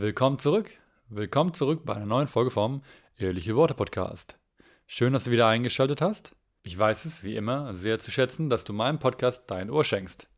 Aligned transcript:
Willkommen 0.00 0.38
zurück. 0.38 0.70
Willkommen 1.08 1.54
zurück 1.54 1.80
bei 1.84 1.96
einer 1.96 2.06
neuen 2.06 2.28
Folge 2.28 2.52
vom 2.52 2.82
Ehrliche 3.16 3.56
Worte 3.56 3.74
Podcast. 3.74 4.38
Schön, 4.86 5.12
dass 5.12 5.24
du 5.24 5.32
wieder 5.32 5.48
eingeschaltet 5.48 6.00
hast. 6.00 6.36
Ich 6.62 6.78
weiß 6.78 7.04
es, 7.04 7.24
wie 7.24 7.34
immer, 7.34 7.74
sehr 7.74 7.98
zu 7.98 8.12
schätzen, 8.12 8.48
dass 8.48 8.62
du 8.62 8.72
meinem 8.72 9.00
Podcast 9.00 9.50
dein 9.50 9.70
Ohr 9.70 9.82
schenkst. 9.82 10.28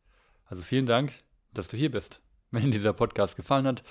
Also 0.47 0.63
vielen 0.63 0.87
Dank, 0.87 1.13
dass 1.53 1.69
du 1.69 1.77
hier 1.77 1.91
bist. 1.91 2.23
Wenn 2.51 2.71
dieser 2.71 2.95
Podcast 2.95 3.37
gefallen 3.37 3.67
hat 3.67 3.83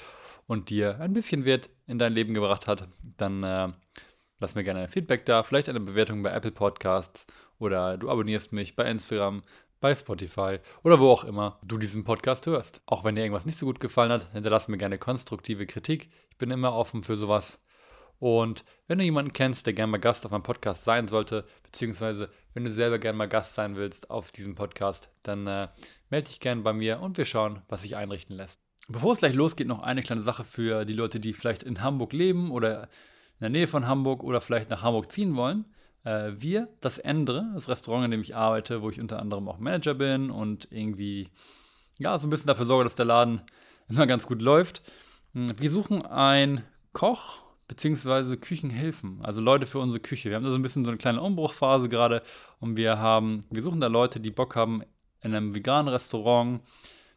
und 0.47 0.71
dir 0.71 0.99
ein 0.99 1.13
bisschen 1.13 1.45
Wert 1.45 1.69
in 1.85 1.99
dein 1.99 2.13
Leben 2.13 2.33
gebracht 2.33 2.65
hat, 2.65 2.87
dann 3.03 3.43
äh, 3.43 3.67
lass 4.39 4.55
mir 4.55 4.63
gerne 4.63 4.79
ein 4.79 4.89
Feedback 4.89 5.27
da, 5.27 5.43
vielleicht 5.43 5.69
eine 5.69 5.81
Bewertung 5.81 6.23
bei 6.23 6.31
Apple 6.31 6.51
Podcasts 6.51 7.27
oder 7.59 7.95
du 7.99 8.09
abonnierst 8.09 8.53
mich 8.53 8.75
bei 8.75 8.89
Instagram, 8.89 9.43
bei 9.79 9.95
Spotify 9.95 10.59
oder 10.83 10.99
wo 10.99 11.09
auch 11.09 11.23
immer 11.23 11.59
du 11.63 11.77
diesen 11.77 12.03
Podcast 12.03 12.45
hörst. 12.45 12.81
Auch 12.85 13.03
wenn 13.03 13.15
dir 13.15 13.21
irgendwas 13.21 13.45
nicht 13.45 13.57
so 13.57 13.65
gut 13.65 13.79
gefallen 13.79 14.11
hat, 14.11 14.31
hinterlass 14.33 14.67
mir 14.67 14.77
gerne 14.77 14.97
konstruktive 14.97 15.65
Kritik. 15.65 16.09
Ich 16.29 16.37
bin 16.37 16.51
immer 16.51 16.73
offen 16.73 17.03
für 17.03 17.17
sowas. 17.17 17.61
Und 18.19 18.65
wenn 18.87 18.97
du 18.97 19.05
jemanden 19.05 19.31
kennst, 19.31 19.65
der 19.65 19.73
gerne 19.73 19.91
mal 19.91 19.97
Gast 19.97 20.25
auf 20.25 20.31
meinem 20.31 20.43
Podcast 20.43 20.83
sein 20.83 21.07
sollte, 21.07 21.45
beziehungsweise 21.63 22.29
wenn 22.53 22.65
du 22.65 22.71
selber 22.71 22.99
gerne 22.99 23.17
mal 23.17 23.29
Gast 23.29 23.55
sein 23.55 23.77
willst 23.77 24.09
auf 24.09 24.31
diesem 24.31 24.55
Podcast, 24.55 25.09
dann 25.23 25.47
äh, 25.47 25.69
melde 26.09 26.27
dich 26.27 26.41
gerne 26.41 26.61
bei 26.61 26.73
mir 26.73 26.99
und 26.99 27.17
wir 27.17 27.25
schauen, 27.25 27.61
was 27.69 27.81
sich 27.83 27.95
einrichten 27.95 28.35
lässt. 28.35 28.61
Bevor 28.89 29.13
es 29.13 29.19
gleich 29.19 29.33
losgeht, 29.33 29.67
noch 29.67 29.83
eine 29.83 30.03
kleine 30.03 30.21
Sache 30.21 30.43
für 30.43 30.83
die 30.83 30.93
Leute, 30.93 31.19
die 31.19 31.33
vielleicht 31.33 31.63
in 31.63 31.81
Hamburg 31.81 32.11
leben 32.11 32.51
oder 32.51 32.83
in 32.83 33.41
der 33.41 33.49
Nähe 33.49 33.67
von 33.67 33.87
Hamburg 33.87 34.23
oder 34.23 34.41
vielleicht 34.41 34.69
nach 34.69 34.81
Hamburg 34.81 35.11
ziehen 35.11 35.35
wollen. 35.35 35.65
Äh, 36.03 36.31
wir, 36.37 36.67
das 36.81 36.97
Endre, 36.97 37.49
das 37.53 37.69
Restaurant, 37.69 38.05
in 38.05 38.11
dem 38.11 38.21
ich 38.21 38.35
arbeite, 38.35 38.81
wo 38.81 38.89
ich 38.89 38.99
unter 38.99 39.19
anderem 39.19 39.47
auch 39.47 39.59
Manager 39.59 39.93
bin 39.93 40.29
und 40.31 40.67
irgendwie, 40.71 41.29
ja, 41.97 42.17
so 42.17 42.27
ein 42.27 42.29
bisschen 42.29 42.47
dafür 42.47 42.65
sorge, 42.65 42.83
dass 42.83 42.95
der 42.95 43.05
Laden 43.05 43.41
immer 43.89 44.07
ganz 44.07 44.27
gut 44.27 44.41
läuft. 44.41 44.81
Hm, 45.33 45.47
wir 45.57 45.71
suchen 45.71 46.05
einen 46.05 46.63
Koch 46.93 47.43
bzw. 47.67 48.37
Küchenhilfen, 48.37 49.19
also 49.23 49.41
Leute 49.41 49.65
für 49.65 49.79
unsere 49.79 49.99
Küche. 49.99 50.29
Wir 50.29 50.35
haben 50.35 50.43
da 50.43 50.49
so 50.49 50.55
ein 50.55 50.61
bisschen 50.61 50.85
so 50.85 50.91
eine 50.91 50.97
kleine 50.97 51.21
Umbruchphase 51.21 51.89
gerade 51.89 52.23
und 52.59 52.75
wir 52.77 52.97
haben, 52.97 53.45
wir 53.49 53.61
suchen 53.61 53.79
da 53.81 53.87
Leute, 53.87 54.19
die 54.19 54.31
Bock 54.31 54.55
haben, 54.55 54.83
in 55.21 55.35
einem 55.35 55.53
veganen 55.53 55.89
Restaurant 55.89 56.61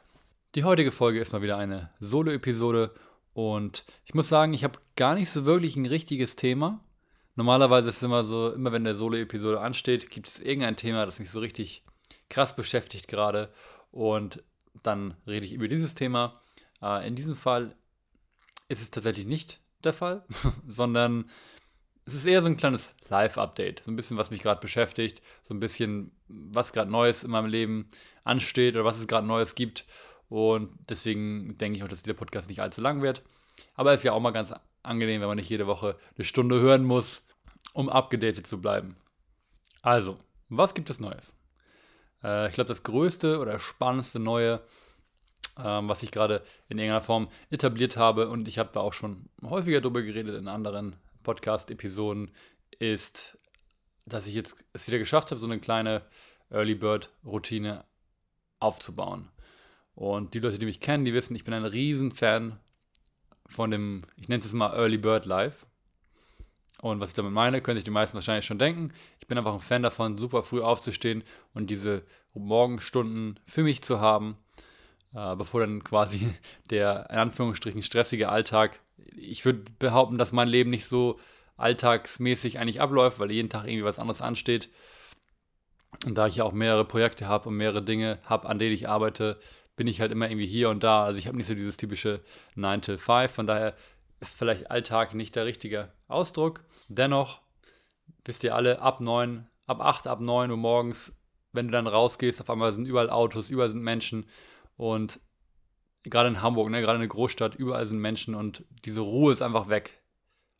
Die 0.56 0.66
heutige 0.66 0.92
Folge 0.92 1.20
ist 1.20 1.32
mal 1.32 1.42
wieder 1.42 1.58
eine 1.58 1.90
Solo-Episode 2.00 2.92
und 3.34 3.86
ich 4.06 4.14
muss 4.14 4.30
sagen, 4.30 4.54
ich 4.54 4.64
habe 4.64 4.78
gar 4.96 5.16
nicht 5.16 5.32
so 5.32 5.46
wirklich 5.46 5.76
ein 5.76 5.88
richtiges 5.88 6.36
Thema. 6.36 6.80
Normalerweise 7.36 7.90
ist 7.90 7.98
es 7.98 8.04
immer 8.04 8.24
so, 8.24 8.52
immer 8.52 8.72
wenn 8.72 8.84
der 8.84 8.96
Solo-Episode 8.96 9.60
ansteht, 9.60 10.10
gibt 10.10 10.28
es 10.28 10.40
irgendein 10.40 10.76
Thema, 10.76 11.06
das 11.06 11.20
mich 11.20 11.32
so 11.32 11.40
richtig 11.40 11.84
krass 12.30 12.56
beschäftigt 12.56 13.08
gerade. 13.08 13.52
Und 13.92 14.44
dann 14.84 15.16
rede 15.28 15.46
ich 15.46 15.54
über 15.54 15.68
dieses 15.68 15.96
Thema. 15.96 16.42
Äh, 16.82 17.08
in 17.08 17.16
diesem 17.16 17.36
Fall 17.36 17.76
ist 18.68 18.82
es 18.82 18.92
tatsächlich 18.92 19.26
nicht 19.26 19.60
der 19.84 19.94
Fall, 19.94 20.26
sondern 20.68 21.30
es 22.06 22.14
ist 22.14 22.26
eher 22.26 22.42
so 22.42 22.48
ein 22.48 22.58
kleines 22.58 22.96
Live-Update. 23.10 23.84
So 23.84 23.92
ein 23.92 23.96
bisschen, 23.96 24.18
was 24.18 24.30
mich 24.30 24.42
gerade 24.42 24.62
beschäftigt, 24.62 25.22
so 25.48 25.54
ein 25.54 25.60
bisschen, 25.60 26.12
was 26.28 26.74
gerade 26.74 26.92
Neues 26.92 27.24
in 27.24 27.32
meinem 27.32 27.48
Leben 27.48 27.90
ansteht 28.24 28.76
oder 28.76 28.86
was 28.86 29.00
es 29.00 29.08
gerade 29.08 29.26
Neues 29.26 29.56
gibt. 29.56 29.86
Und 30.30 30.72
deswegen 30.90 31.58
denke 31.58 31.78
ich 31.78 31.84
auch, 31.84 31.88
dass 31.88 32.04
dieser 32.04 32.16
Podcast 32.16 32.50
nicht 32.50 32.62
allzu 32.62 32.82
lang 32.82 33.02
wird. 33.02 33.24
Aber 33.76 33.94
es 33.94 34.02
ist 34.02 34.04
ja 34.04 34.14
auch 34.14 34.20
mal 34.20 34.32
ganz 34.32 34.54
angenehm, 34.82 35.22
wenn 35.22 35.28
man 35.28 35.38
nicht 35.38 35.50
jede 35.50 35.68
Woche 35.68 35.98
eine 36.16 36.26
Stunde 36.26 36.60
hören 36.60 36.84
muss, 36.84 37.23
um 37.74 37.90
abgedatet 37.90 38.48
zu 38.48 38.62
bleiben. 38.62 38.96
Also, 39.82 40.20
was 40.50 40.74
gibt 40.74 40.90
es 40.90 41.00
Neues? 41.00 41.36
Äh, 42.24 42.48
ich 42.48 42.54
glaube, 42.54 42.70
das 42.70 42.84
größte 42.84 43.40
oder 43.40 43.60
spannendste 43.60 44.20
Neue, 44.20 44.62
äh, 45.58 45.64
was 45.64 46.04
ich 46.04 46.12
gerade 46.12 46.44
in 46.70 46.78
irgendeiner 46.78 47.02
Form 47.02 47.30
etabliert 47.50 47.98
habe, 47.98 48.30
und 48.30 48.48
ich 48.48 48.58
habe 48.58 48.70
da 48.74 48.80
auch 48.80 48.94
schon 48.94 49.30
häufiger 49.44 49.82
drüber 49.82 50.02
geredet 50.02 50.36
in 50.36 50.48
anderen 50.48 50.96
Podcast-Episoden, 51.24 52.32
ist, 52.80 53.38
dass 54.06 54.28
ich 54.28 54.36
jetzt 54.36 54.64
es 54.74 54.88
wieder 54.88 55.00
geschafft 55.00 55.32
habe, 55.32 55.42
so 55.42 55.48
eine 55.48 55.60
kleine 55.60 56.04
Early 56.50 56.76
Bird-Routine 56.76 57.84
aufzubauen. 58.60 59.30
Und 59.96 60.34
die 60.34 60.40
Leute, 60.40 60.58
die 60.58 60.66
mich 60.66 60.80
kennen, 60.80 61.06
die 61.06 61.14
wissen, 61.14 61.36
ich 61.36 61.44
bin 61.44 61.54
ein 61.54 61.66
Riesenfan 61.66 62.60
von 63.48 63.70
dem, 63.70 64.02
ich 64.16 64.28
nenne 64.28 64.40
es 64.40 64.46
jetzt 64.46 64.54
mal 64.54 64.74
Early 64.74 64.98
Bird 64.98 65.26
Live. 65.26 65.66
Und 66.84 67.00
was 67.00 67.12
ich 67.12 67.16
damit 67.16 67.32
meine, 67.32 67.62
können 67.62 67.78
sich 67.78 67.86
die 67.86 67.92
meisten 67.92 68.16
wahrscheinlich 68.16 68.44
schon 68.44 68.60
denken. 68.60 68.92
Ich 69.22 69.28
bin 69.28 69.38
einfach 69.38 69.54
ein 69.54 69.62
Fan 69.62 69.84
davon, 69.84 70.18
super 70.18 70.44
früh 70.44 70.62
aufzustehen 70.62 71.24
und 71.54 71.70
diese 71.70 72.04
Morgenstunden 72.34 73.40
für 73.46 73.64
mich 73.64 73.82
zu 73.82 74.02
haben, 74.02 74.36
äh, 75.16 75.34
bevor 75.38 75.62
dann 75.62 75.82
quasi 75.86 76.34
der 76.70 77.10
in 77.10 77.16
Anführungsstrichen 77.20 77.84
stressige 77.84 78.28
Alltag, 78.28 78.82
ich 79.16 79.46
würde 79.46 79.64
behaupten, 79.80 80.18
dass 80.18 80.34
mein 80.34 80.50
Leben 80.50 80.72
nicht 80.72 80.86
so 80.86 81.22
alltagsmäßig 81.56 82.60
eigentlich 82.60 82.82
abläuft, 82.82 83.18
weil 83.18 83.32
jeden 83.32 83.50
Tag 83.50 83.64
irgendwie 83.66 83.86
was 83.86 83.98
anderes 83.98 84.22
ansteht. 84.22 84.68
Und 86.06 86.18
da 86.18 86.28
ich 86.28 86.36
ja 86.36 86.44
auch 86.44 86.52
mehrere 86.52 86.84
Projekte 86.84 87.30
habe 87.30 87.48
und 87.48 87.56
mehrere 87.56 87.82
Dinge 87.82 88.20
habe, 88.26 88.50
an 88.50 88.60
denen 88.60 88.74
ich 88.74 88.90
arbeite, 88.90 89.40
bin 89.78 89.88
ich 89.88 90.02
halt 90.02 90.12
immer 90.12 90.30
irgendwie 90.30 90.48
hier 90.48 90.70
und 90.70 90.84
da. 90.84 91.06
Also 91.06 91.18
ich 91.18 91.28
habe 91.28 91.38
nicht 91.38 91.48
so 91.48 91.56
dieses 91.56 91.78
typische 91.78 92.20
9 92.56 92.82
to 92.82 92.98
5. 92.98 93.32
Von 93.32 93.48
daher 93.48 93.74
ist 94.20 94.38
vielleicht 94.38 94.72
Alltag 94.72 95.14
nicht 95.14 95.36
der 95.36 95.46
richtige 95.46 95.92
Ausdruck. 96.08 96.64
Dennoch, 96.88 97.42
wisst 98.26 98.44
ihr 98.44 98.56
alle, 98.56 98.82
ab 98.82 99.02
9, 99.02 99.48
ab 99.68 99.82
8, 99.82 100.08
ab 100.08 100.20
9 100.22 100.52
Uhr 100.52 100.58
morgens, 100.58 101.14
wenn 101.52 101.68
du 101.68 101.72
dann 101.72 101.88
rausgehst, 101.88 102.42
auf 102.42 102.50
einmal 102.50 102.74
sind 102.74 102.86
überall 102.86 103.10
Autos, 103.10 103.50
überall 103.50 103.70
sind 103.70 103.84
Menschen 103.84 104.26
und 104.76 105.20
gerade 106.04 106.30
in 106.30 106.42
Hamburg, 106.42 106.70
ne, 106.70 106.82
gerade 106.82 106.96
in 106.96 107.02
der 107.02 107.10
Großstadt, 107.10 107.56
überall 107.56 107.86
sind 107.86 108.00
Menschen 108.00 108.36
und 108.36 108.66
diese 108.86 109.02
Ruhe 109.02 109.32
ist 109.32 109.42
einfach 109.42 109.70
weg. 109.70 110.02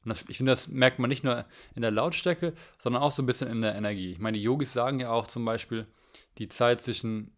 Und 0.04 0.10
das, 0.10 0.26
ich 0.28 0.38
finde, 0.38 0.52
das 0.52 0.68
merkt 0.68 1.00
man 1.00 1.10
nicht 1.10 1.24
nur 1.24 1.46
in 1.76 1.82
der 1.82 1.92
Lautstärke, 1.92 2.54
sondern 2.82 3.02
auch 3.02 3.12
so 3.12 3.24
ein 3.24 3.26
bisschen 3.26 3.48
in 3.48 3.62
der 3.62 3.76
Energie. 3.76 4.12
Ich 4.12 4.20
meine, 4.20 4.38
die 4.38 4.44
Yogis 4.44 4.74
sagen 4.74 5.00
ja 5.00 5.12
auch 5.12 5.28
zum 5.28 5.46
Beispiel, 5.46 5.88
die 6.38 6.50
Zeit 6.50 6.82
zwischen 6.82 7.34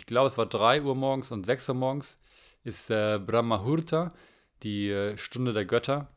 ich 0.00 0.06
glaube, 0.06 0.28
es 0.28 0.38
war 0.38 0.46
3 0.46 0.82
Uhr 0.82 0.94
morgens 0.94 1.30
und 1.30 1.44
6 1.44 1.68
Uhr 1.68 1.74
morgens, 1.74 2.18
ist 2.64 2.90
äh, 2.90 3.18
Brahmahurta, 3.18 4.14
die 4.62 4.90
äh, 4.90 5.16
Stunde 5.16 5.52
der 5.52 5.64
Götter, 5.64 6.08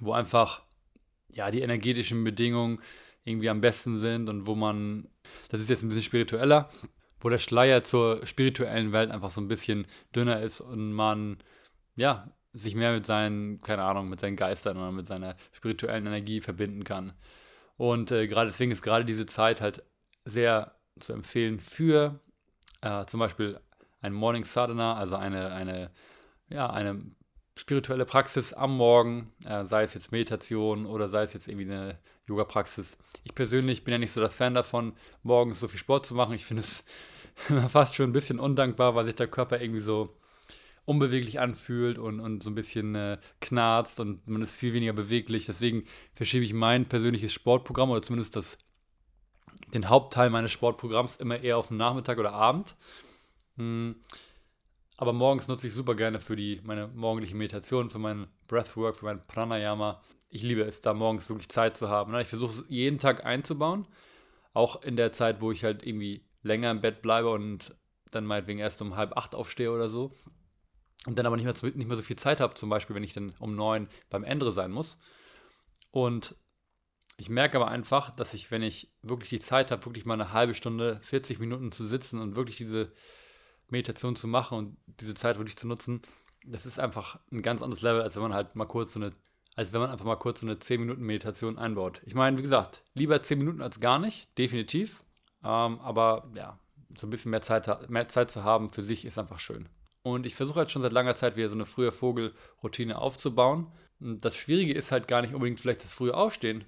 wo 0.00 0.12
einfach 0.12 0.62
ja, 1.28 1.50
die 1.50 1.60
energetischen 1.60 2.24
Bedingungen 2.24 2.80
irgendwie 3.24 3.50
am 3.50 3.60
besten 3.60 3.98
sind 3.98 4.28
und 4.28 4.46
wo 4.46 4.54
man, 4.54 5.08
das 5.50 5.60
ist 5.60 5.68
jetzt 5.68 5.82
ein 5.82 5.88
bisschen 5.88 6.02
spiritueller, 6.02 6.68
wo 7.20 7.28
der 7.28 7.38
Schleier 7.38 7.84
zur 7.84 8.24
spirituellen 8.26 8.92
Welt 8.92 9.10
einfach 9.10 9.30
so 9.30 9.40
ein 9.40 9.48
bisschen 9.48 9.86
dünner 10.14 10.40
ist 10.42 10.60
und 10.60 10.92
man, 10.92 11.38
ja, 11.96 12.30
sich 12.52 12.74
mehr 12.74 12.92
mit 12.92 13.04
seinen, 13.04 13.60
keine 13.60 13.82
Ahnung, 13.82 14.08
mit 14.08 14.20
seinen 14.20 14.36
Geistern 14.36 14.76
oder 14.78 14.92
mit 14.92 15.06
seiner 15.06 15.36
spirituellen 15.52 16.06
Energie 16.06 16.40
verbinden 16.40 16.84
kann. 16.84 17.12
Und 17.76 18.10
äh, 18.12 18.26
gerade 18.28 18.48
deswegen 18.48 18.72
ist 18.72 18.82
gerade 18.82 19.04
diese 19.04 19.26
Zeit 19.26 19.60
halt 19.60 19.82
sehr 20.24 20.74
zu 20.98 21.12
empfehlen 21.12 21.60
für 21.60 22.20
äh, 22.80 23.04
zum 23.06 23.20
Beispiel 23.20 23.60
ein 24.00 24.14
Morning 24.14 24.44
Sadhana, 24.44 24.96
also 24.96 25.16
eine, 25.16 25.52
eine, 25.52 25.90
ja, 26.48 26.70
eine 26.70 27.02
spirituelle 27.58 28.04
Praxis 28.04 28.52
am 28.52 28.76
Morgen, 28.76 29.32
äh, 29.44 29.64
sei 29.64 29.82
es 29.82 29.94
jetzt 29.94 30.12
Meditation 30.12 30.86
oder 30.86 31.08
sei 31.08 31.22
es 31.22 31.32
jetzt 31.32 31.48
irgendwie 31.48 31.70
eine 31.72 31.98
Yoga-Praxis. 32.28 32.96
Ich 33.24 33.34
persönlich 33.34 33.84
bin 33.84 33.92
ja 33.92 33.98
nicht 33.98 34.12
so 34.12 34.20
der 34.20 34.30
Fan 34.30 34.54
davon, 34.54 34.92
morgens 35.22 35.60
so 35.60 35.68
viel 35.68 35.80
Sport 35.80 36.06
zu 36.06 36.14
machen. 36.14 36.34
Ich 36.34 36.44
finde 36.44 36.62
es 36.62 36.84
fast 37.70 37.94
schon 37.94 38.10
ein 38.10 38.12
bisschen 38.12 38.38
undankbar, 38.38 38.94
weil 38.94 39.06
sich 39.06 39.14
der 39.14 39.28
Körper 39.28 39.60
irgendwie 39.60 39.80
so 39.80 40.16
unbeweglich 40.84 41.40
anfühlt 41.40 41.98
und, 41.98 42.20
und 42.20 42.42
so 42.42 42.50
ein 42.50 42.54
bisschen 42.54 42.94
äh, 42.94 43.18
knarzt 43.40 43.98
und 44.00 44.26
man 44.28 44.42
ist 44.42 44.54
viel 44.54 44.72
weniger 44.72 44.92
beweglich. 44.92 45.46
Deswegen 45.46 45.84
verschiebe 46.14 46.44
ich 46.44 46.52
mein 46.52 46.86
persönliches 46.86 47.32
Sportprogramm 47.32 47.90
oder 47.90 48.02
zumindest 48.02 48.36
das 48.36 48.58
den 49.72 49.88
Hauptteil 49.88 50.30
meines 50.30 50.52
Sportprogramms 50.52 51.16
immer 51.16 51.40
eher 51.40 51.58
auf 51.58 51.68
den 51.68 51.76
Nachmittag 51.78 52.18
oder 52.18 52.32
Abend. 52.32 52.76
Hm. 53.56 53.96
Aber 54.96 55.12
morgens 55.12 55.46
nutze 55.46 55.66
ich 55.66 55.74
super 55.74 55.94
gerne 55.94 56.20
für 56.20 56.36
die, 56.36 56.60
meine 56.64 56.88
morgendliche 56.88 57.34
Meditation, 57.34 57.90
für 57.90 57.98
mein 57.98 58.28
Breathwork, 58.48 58.96
für 58.96 59.04
mein 59.04 59.26
Pranayama. 59.26 60.00
Ich 60.30 60.42
liebe 60.42 60.62
es, 60.62 60.80
da 60.80 60.94
morgens 60.94 61.28
wirklich 61.28 61.50
Zeit 61.50 61.76
zu 61.76 61.88
haben. 61.90 62.14
Ich 62.18 62.28
versuche 62.28 62.52
es 62.52 62.64
jeden 62.68 62.98
Tag 62.98 63.24
einzubauen. 63.26 63.86
Auch 64.54 64.82
in 64.82 64.96
der 64.96 65.12
Zeit, 65.12 65.42
wo 65.42 65.52
ich 65.52 65.64
halt 65.64 65.86
irgendwie 65.86 66.24
länger 66.42 66.70
im 66.70 66.80
Bett 66.80 67.02
bleibe 67.02 67.30
und 67.30 67.76
dann 68.10 68.24
meinetwegen 68.24 68.58
erst 68.58 68.80
um 68.80 68.96
halb 68.96 69.16
acht 69.16 69.34
aufstehe 69.34 69.70
oder 69.70 69.90
so. 69.90 70.12
Und 71.04 71.18
dann 71.18 71.26
aber 71.26 71.36
nicht 71.36 71.44
mehr, 71.44 71.72
nicht 71.74 71.86
mehr 71.86 71.96
so 71.96 72.02
viel 72.02 72.16
Zeit 72.16 72.40
habe, 72.40 72.54
zum 72.54 72.70
Beispiel, 72.70 72.96
wenn 72.96 73.04
ich 73.04 73.12
dann 73.12 73.34
um 73.38 73.54
neun 73.54 73.88
beim 74.08 74.24
Ende 74.24 74.50
sein 74.50 74.70
muss. 74.70 74.98
Und 75.90 76.36
ich 77.18 77.28
merke 77.28 77.58
aber 77.58 77.68
einfach, 77.68 78.10
dass 78.10 78.34
ich, 78.34 78.50
wenn 78.50 78.62
ich 78.62 78.94
wirklich 79.02 79.30
die 79.30 79.40
Zeit 79.40 79.70
habe, 79.70 79.84
wirklich 79.84 80.06
mal 80.06 80.14
eine 80.14 80.32
halbe 80.32 80.54
Stunde, 80.54 81.00
40 81.02 81.38
Minuten 81.38 81.70
zu 81.70 81.84
sitzen 81.84 82.20
und 82.20 82.34
wirklich 82.34 82.56
diese 82.56 82.92
Meditation 83.68 84.16
zu 84.16 84.28
machen 84.28 84.58
und 84.58 84.76
diese 85.00 85.14
Zeit 85.14 85.38
wirklich 85.38 85.56
zu 85.56 85.66
nutzen, 85.66 86.02
das 86.46 86.66
ist 86.66 86.78
einfach 86.78 87.18
ein 87.32 87.42
ganz 87.42 87.62
anderes 87.62 87.82
Level, 87.82 88.02
als 88.02 88.16
wenn 88.16 88.22
man 88.22 88.34
halt 88.34 88.54
mal 88.54 88.66
kurz 88.66 88.92
so 88.92 89.00
eine, 89.00 89.10
als 89.56 89.72
wenn 89.72 89.80
man 89.80 89.90
einfach 89.90 90.04
mal 90.04 90.16
kurz 90.16 90.40
so 90.40 90.46
eine 90.46 90.58
10 90.58 90.80
Minuten 90.80 91.02
Meditation 91.02 91.58
einbaut. 91.58 92.02
Ich 92.04 92.14
meine, 92.14 92.38
wie 92.38 92.42
gesagt, 92.42 92.82
lieber 92.94 93.20
10 93.22 93.38
Minuten 93.38 93.62
als 93.62 93.80
gar 93.80 93.98
nicht, 93.98 94.28
definitiv. 94.38 95.02
Ähm, 95.42 95.80
aber 95.80 96.30
ja, 96.34 96.58
so 96.98 97.06
ein 97.06 97.10
bisschen 97.10 97.30
mehr 97.30 97.42
Zeit, 97.42 97.90
mehr 97.90 98.08
Zeit 98.08 98.30
zu 98.30 98.44
haben 98.44 98.70
für 98.70 98.82
sich 98.82 99.04
ist 99.04 99.18
einfach 99.18 99.38
schön. 99.38 99.68
Und 100.02 100.24
ich 100.24 100.34
versuche 100.36 100.60
halt 100.60 100.70
schon 100.70 100.82
seit 100.82 100.92
langer 100.92 101.16
Zeit 101.16 101.36
wieder 101.36 101.48
so 101.48 101.56
eine 101.56 101.66
frühe 101.66 101.90
Vogelroutine 101.90 102.98
aufzubauen. 102.98 103.72
Und 103.98 104.24
das 104.24 104.36
Schwierige 104.36 104.72
ist 104.72 104.92
halt 104.92 105.08
gar 105.08 105.22
nicht 105.22 105.34
unbedingt 105.34 105.58
vielleicht 105.58 105.82
das 105.82 105.92
frühe 105.92 106.14
Aufstehen, 106.14 106.64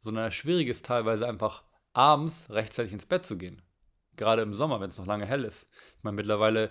sondern 0.00 0.24
das 0.24 0.34
Schwierige 0.34 0.70
ist 0.70 0.86
teilweise 0.86 1.28
einfach 1.28 1.64
abends 1.92 2.46
rechtzeitig 2.48 2.92
ins 2.92 3.06
Bett 3.06 3.26
zu 3.26 3.36
gehen. 3.36 3.60
Gerade 4.18 4.42
im 4.42 4.52
Sommer, 4.52 4.80
wenn 4.80 4.90
es 4.90 4.98
noch 4.98 5.06
lange 5.06 5.24
hell 5.24 5.44
ist. 5.44 5.66
Ich 5.96 6.04
meine, 6.04 6.16
mittlerweile, 6.16 6.70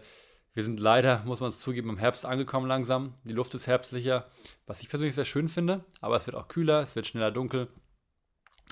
wir 0.53 0.63
sind 0.63 0.79
leider, 0.79 1.23
muss 1.25 1.39
man 1.39 1.49
es 1.49 1.59
zugeben, 1.59 1.89
im 1.89 1.97
Herbst 1.97 2.25
angekommen 2.25 2.67
langsam. 2.67 3.15
Die 3.23 3.33
Luft 3.33 3.55
ist 3.55 3.65
herbstlicher, 3.65 4.27
was 4.67 4.81
ich 4.81 4.89
persönlich 4.89 5.15
sehr 5.15 5.25
schön 5.25 5.47
finde, 5.47 5.83
aber 6.01 6.15
es 6.15 6.27
wird 6.27 6.35
auch 6.35 6.47
kühler, 6.47 6.81
es 6.81 6.95
wird 6.95 7.07
schneller 7.07 7.31
dunkel. 7.31 7.69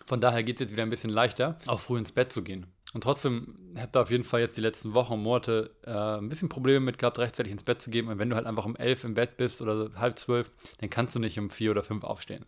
Von 0.06 0.22
daher 0.22 0.44
geht 0.44 0.57
es 0.57 0.60
jetzt 0.60 0.72
wieder 0.74 0.83
ein 0.83 0.89
bisschen 0.89 1.10
leichter, 1.10 1.57
auch 1.68 1.80
früh 1.80 1.98
ins 1.98 2.12
Bett 2.12 2.31
zu 2.31 2.44
gehen. 2.44 2.68
Und 2.94 3.01
trotzdem 3.01 3.74
habt 3.77 3.95
ihr 3.95 4.01
auf 4.01 4.12
jeden 4.12 4.24
Fall 4.24 4.42
jetzt 4.42 4.57
die 4.57 4.62
letzten 4.62 4.94
Wochen 4.94 5.13
und 5.13 5.24
Monate 5.24 5.75
äh, 5.83 6.19
ein 6.19 6.30
bisschen 6.30 6.50
Probleme 6.50 6.81
mit 6.81 6.98
gehabt, 6.98 7.18
rechtzeitig 7.18 7.51
ins 7.51 7.63
Bett 7.63 7.81
zu 7.81 7.89
gehen. 7.89 8.07
Und 8.07 8.19
wenn 8.19 8.30
du 8.30 8.36
halt 8.36 8.45
einfach 8.45 8.66
um 8.66 8.75
elf 8.75 9.04
im 9.04 9.16
Bett 9.16 9.38
bist 9.38 9.62
oder 9.62 9.92
halb 9.95 10.19
zwölf, 10.19 10.51
dann 10.80 10.89
kannst 10.89 11.16
du 11.16 11.19
nicht 11.19 11.39
um 11.39 11.50
vier 11.50 11.72
oder 11.72 11.83
fünf 11.83 12.04
aufstehen. 12.04 12.45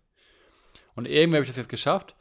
Und 0.95 1.06
irgendwie 1.06 1.38
habe 1.38 1.44
ich 1.44 1.50
das 1.50 1.57
jetzt 1.57 1.69
geschafft. 1.69 2.15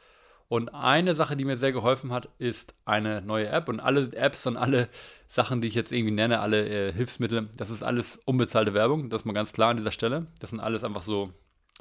Und 0.49 0.69
eine 0.69 1.15
Sache, 1.15 1.37
die 1.37 1.45
mir 1.45 1.57
sehr 1.57 1.73
geholfen 1.73 2.13
hat, 2.13 2.29
ist 2.39 2.75
eine 2.85 3.21
neue 3.21 3.49
App. 3.49 3.69
Und 3.69 3.81
alle 3.81 4.13
Apps 4.13 4.47
und 4.47 4.57
alle 4.57 4.89
Sachen, 5.29 5.61
die 5.61 5.69
ich 5.69 5.75
jetzt 5.75 5.93
irgendwie 5.93 6.15
nenne, 6.15 6.41
alle 6.41 6.69
äh, 6.69 6.93
Hilfsmittel, 6.93 7.49
das 7.57 7.71
ist 7.71 7.83
alles 7.83 8.17
unbezahlte 8.25 8.73
Werbung. 8.73 9.11
Das 9.11 9.23
ist 9.23 9.27
mal 9.27 9.33
ganz 9.33 9.53
klar 9.53 9.71
an 9.71 9.77
dieser 9.77 9.91
Stelle. 9.91 10.29
Das 10.39 10.51
sind 10.51 10.61
alles 10.61 10.85
einfach 10.85 11.03
so 11.03 11.33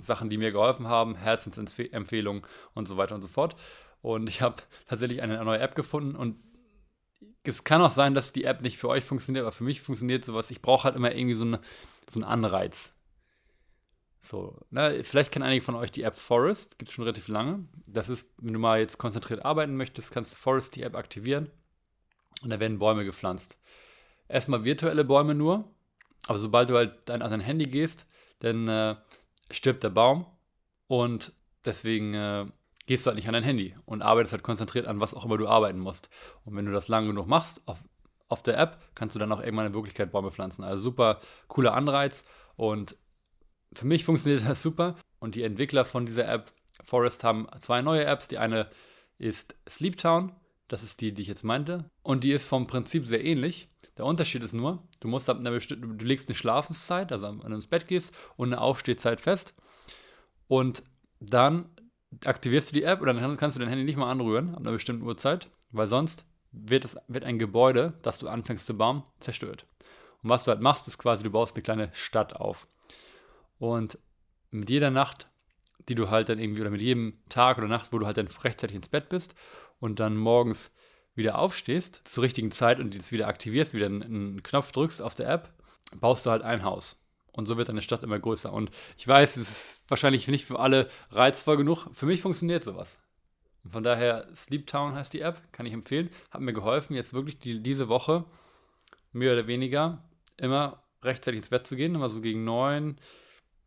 Sachen, 0.02 0.30
die 0.30 0.38
mir 0.38 0.52
geholfen 0.52 0.88
haben, 0.88 1.16
Herzensempfehlungen 1.16 2.44
und 2.74 2.88
so 2.88 2.98
weiter 2.98 3.16
und 3.16 3.22
so 3.22 3.28
fort. 3.28 3.56
Und 4.02 4.28
ich 4.30 4.42
habe 4.42 4.58
tatsächlich 4.88 5.22
eine 5.22 5.44
neue 5.44 5.60
App 5.60 5.76
gefunden 5.76 6.16
und 6.16 6.38
es 7.44 7.64
kann 7.64 7.82
auch 7.82 7.92
sein, 7.92 8.16
dass 8.16 8.32
die 8.32 8.44
App 8.44 8.62
nicht 8.62 8.78
für 8.78 8.90
euch 8.90 9.04
funktioniert, 9.04 9.44
aber 9.44 9.52
für 9.52 9.64
mich 9.64 9.82
funktioniert 9.82 10.26
sowas. 10.26 10.50
Ich 10.50 10.62
brauche 10.62 10.86
halt 10.86 10.96
immer 10.96 11.14
irgendwie 11.14 11.36
so, 11.36 11.44
eine, 11.44 11.60
so 12.10 12.20
einen 12.20 12.30
Anreiz. 12.30 12.92
So, 14.26 14.58
ne, 14.72 15.04
vielleicht 15.04 15.32
kennen 15.32 15.46
einige 15.46 15.64
von 15.64 15.76
euch 15.76 15.92
die 15.92 16.02
App 16.02 16.16
Forest, 16.16 16.80
gibt 16.80 16.90
es 16.90 16.96
schon 16.96 17.04
relativ 17.04 17.28
lange. 17.28 17.66
Das 17.86 18.10
ist, 18.10 18.28
wenn 18.42 18.54
du 18.54 18.60
mal 18.60 18.80
jetzt 18.80 18.98
konzentriert 18.98 19.46
arbeiten 19.46 19.76
möchtest, 19.76 20.12
kannst 20.12 20.34
du 20.34 20.38
Forest 20.38 20.76
die 20.76 20.82
App 20.82 20.96
aktivieren 20.96 21.52
und 22.42 22.50
da 22.50 22.60
werden 22.60 22.80
Bäume 22.80 23.06
gepflanzt. 23.06 23.58
Erstmal 24.28 24.66
virtuelle 24.66 25.04
Bäume 25.04 25.36
nur, 25.36 25.72
aber 26.26 26.40
sobald 26.40 26.72
du 26.72 26.76
halt 26.76 27.12
an 27.12 27.20
dein 27.20 27.40
Handy 27.40 27.66
gehst, 27.66 28.08
dann 28.40 28.68
äh, 28.68 28.96
stirbt 29.52 29.84
der 29.84 29.92
Baum 29.92 30.26
und 30.88 31.32
deswegen 31.64 32.16
äh, 32.16 32.48
gehst 32.88 33.06
du 33.06 33.10
halt 33.10 33.18
nicht 33.18 33.28
an 33.28 33.34
dein 33.34 33.44
Handy 33.44 33.76
und 33.86 34.02
arbeitest 34.02 34.34
halt 34.34 34.44
konzentriert 34.44 34.88
an 34.88 35.00
was 35.00 35.14
auch 35.14 35.26
immer 35.26 35.38
du 35.38 35.48
arbeiten 35.48 35.80
musst. 35.80 36.10
Und 36.46 36.56
wenn 36.56 36.66
du 36.66 36.72
das 36.72 36.88
lang 36.88 37.06
genug 37.06 37.28
machst 37.28 37.62
auf, 37.68 37.84
auf 38.28 38.42
der 38.42 38.58
App, 38.58 38.82
kannst 38.96 39.16
du 39.16 39.20
dann 39.20 39.32
auch 39.32 39.40
irgendwann 39.40 39.68
in 39.68 39.76
Wirklichkeit 39.76 40.12
Bäume 40.12 40.32
pflanzen. 40.32 40.64
Also 40.64 40.82
super 40.82 41.20
cooler 41.48 41.76
Anreiz 41.76 42.24
und 42.56 42.98
für 43.74 43.86
mich 43.86 44.04
funktioniert 44.04 44.48
das 44.48 44.62
super. 44.62 44.96
Und 45.20 45.36
die 45.36 45.44
Entwickler 45.44 45.86
von 45.86 46.06
dieser 46.06 46.28
App 46.28 46.52
Forest 46.84 47.24
haben 47.24 47.48
zwei 47.60 47.82
neue 47.82 48.06
Apps. 48.06 48.28
Die 48.28 48.38
eine 48.38 48.70
ist 49.18 49.56
Sleeptown, 49.68 50.34
das 50.68 50.84
ist 50.84 51.02
die, 51.02 51.14
die 51.14 51.22
ich 51.22 51.28
jetzt 51.28 51.44
meinte. 51.44 51.90
Und 52.04 52.24
die 52.24 52.32
ist 52.32 52.48
vom 52.48 52.68
Prinzip 52.68 53.08
sehr 53.08 53.24
ähnlich. 53.24 53.70
Der 53.98 54.06
Unterschied 54.06 54.44
ist 54.44 54.54
nur, 54.54 54.84
du 55.00 55.08
musst 55.08 55.30
ab 55.30 55.40
einer 55.40 55.52
bestimmten, 55.52 55.98
du 55.98 56.06
legst 56.06 56.28
eine 56.28 56.36
Schlafenszeit, 56.36 57.12
also 57.12 57.28
wenn 57.28 57.50
du 57.50 57.56
ins 57.56 57.68
Bett 57.68 57.88
gehst, 57.88 58.14
und 58.36 58.50
eine 58.50 58.62
Aufstehzeit 58.62 59.22
fest. 59.22 59.54
Und 60.48 60.84
dann 61.20 61.70
aktivierst 62.26 62.72
du 62.72 62.76
die 62.76 62.84
App 62.84 63.02
oder 63.02 63.14
dann 63.14 63.38
kannst 63.38 63.56
du 63.56 63.60
dein 63.60 63.70
Handy 63.70 63.86
nicht 63.86 63.98
mal 63.98 64.12
anrühren 64.12 64.54
ab 64.54 64.62
einer 64.62 64.72
bestimmten 64.72 65.06
Uhrzeit, 65.06 65.50
weil 65.72 65.88
sonst 65.88 66.26
wird, 66.52 66.86
es, 66.86 66.98
wird 67.08 67.24
ein 67.24 67.40
Gebäude, 67.40 67.94
das 68.02 68.20
du 68.20 68.28
anfängst 68.28 68.66
zu 68.66 68.76
bauen, 68.76 69.04
zerstört. 69.20 69.66
Und 70.24 70.30
was 70.30 70.44
du 70.44 70.52
halt 70.52 70.62
machst, 70.62 70.88
ist 70.88 70.98
quasi, 70.98 71.24
du 71.24 71.30
baust 71.30 71.56
eine 71.56 71.64
kleine 71.64 71.90
Stadt 71.94 72.36
auf. 72.36 72.68
Und 73.58 73.98
mit 74.52 74.70
jeder 74.70 74.92
Nacht, 74.92 75.28
die 75.88 75.96
du 75.96 76.10
halt 76.10 76.30
dann 76.30 76.40
irgendwie, 76.40 76.62
oder 76.62 76.70
mit 76.70 76.82
jedem 76.82 77.20
Tag 77.30 77.58
oder 77.58 77.68
Nacht, 77.68 77.94
wo 77.94 78.00
du 78.00 78.06
halt 78.06 78.18
dann 78.18 78.28
rechtzeitig 78.28 78.76
ins 78.76 78.90
Bett 78.90 79.10
bist 79.10 79.36
und 79.80 80.00
dann 80.00 80.18
morgens 80.18 80.72
wieder 81.16 81.38
aufstehst, 81.38 82.02
zur 82.04 82.24
richtigen 82.24 82.52
Zeit 82.52 82.80
und 82.80 82.98
das 82.98 83.12
wieder 83.12 83.28
aktivierst, 83.28 83.74
wieder 83.74 83.86
einen 83.86 84.44
Knopf 84.44 84.72
drückst 84.72 85.02
auf 85.02 85.16
der 85.16 85.30
App, 85.30 85.54
baust 85.96 86.26
du 86.26 86.32
halt 86.32 86.42
ein 86.42 86.64
Haus. 86.64 87.00
Und 87.32 87.48
so 87.48 87.58
wird 87.58 87.68
deine 87.68 87.82
Stadt 87.82 88.04
immer 88.04 88.20
größer. 88.20 88.52
Und 88.52 88.72
ich 88.98 89.08
weiß, 89.08 89.36
es 89.38 89.50
ist 89.50 89.82
wahrscheinlich 89.90 90.28
nicht 90.28 90.46
für 90.46 90.60
alle 90.60 90.90
reizvoll 91.12 91.58
genug. 91.58 91.88
Für 91.94 92.06
mich 92.06 92.22
funktioniert 92.22 92.64
sowas. 92.64 92.98
Und 93.64 93.72
von 93.72 93.84
daher, 93.84 94.28
Sleep 94.36 94.68
Town 94.68 94.94
heißt 94.94 95.12
die 95.12 95.20
App, 95.20 95.42
kann 95.52 95.66
ich 95.66 95.74
empfehlen. 95.74 96.10
Hat 96.32 96.40
mir 96.40 96.54
geholfen, 96.54 96.96
jetzt 96.96 97.14
wirklich 97.14 97.40
die, 97.40 97.62
diese 97.62 97.90
Woche 97.90 98.24
mehr 99.12 99.34
oder 99.34 99.48
weniger 99.48 100.02
immer 100.38 100.82
rechtzeitig 101.04 101.40
ins 101.40 101.50
Bett 101.50 101.68
zu 101.68 101.76
gehen. 101.76 101.96
Immer 101.96 102.08
so 102.08 102.22
gegen 102.22 102.46
neun, 102.46 102.98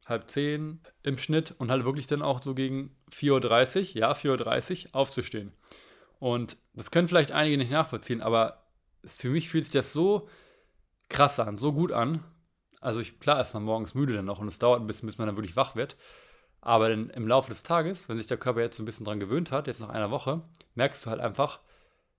halb 0.08 0.28
zehn 0.30 0.80
im 1.02 1.18
Schnitt. 1.18 1.54
Und 1.58 1.70
halt 1.70 1.84
wirklich 1.84 2.06
dann 2.06 2.22
auch 2.22 2.42
so 2.42 2.54
gegen 2.54 2.96
4.30 3.12 3.90
Uhr, 3.90 3.96
ja, 3.96 4.12
4.30 4.12 4.86
Uhr 4.86 4.94
aufzustehen. 4.94 5.52
Und 6.18 6.56
das 6.74 6.90
können 6.90 7.08
vielleicht 7.08 7.32
einige 7.32 7.58
nicht 7.58 7.70
nachvollziehen, 7.70 8.20
aber 8.20 8.64
für 9.04 9.28
mich 9.30 9.48
fühlt 9.48 9.64
sich 9.64 9.72
das 9.72 9.92
so 9.92 10.28
krass 11.08 11.38
an, 11.38 11.58
so 11.58 11.72
gut 11.72 11.92
an, 11.92 12.24
also 12.80 13.00
ich, 13.00 13.18
klar 13.20 13.40
ist 13.40 13.54
man 13.54 13.64
morgens 13.64 13.94
müde 13.94 14.14
dann 14.14 14.24
noch 14.24 14.38
und 14.38 14.48
es 14.48 14.58
dauert 14.58 14.80
ein 14.80 14.86
bisschen, 14.86 15.06
bis 15.06 15.18
man 15.18 15.26
dann 15.26 15.36
wirklich 15.36 15.56
wach 15.56 15.74
wird. 15.76 15.96
Aber 16.60 16.90
in, 16.90 17.10
im 17.10 17.28
Laufe 17.28 17.50
des 17.50 17.62
Tages, 17.62 18.08
wenn 18.08 18.18
sich 18.18 18.26
der 18.26 18.36
Körper 18.36 18.60
jetzt 18.60 18.76
so 18.76 18.82
ein 18.82 18.86
bisschen 18.86 19.04
dran 19.04 19.20
gewöhnt 19.20 19.52
hat, 19.52 19.66
jetzt 19.66 19.80
nach 19.80 19.88
einer 19.88 20.10
Woche, 20.10 20.42
merkst 20.74 21.04
du 21.04 21.10
halt 21.10 21.20
einfach, 21.20 21.60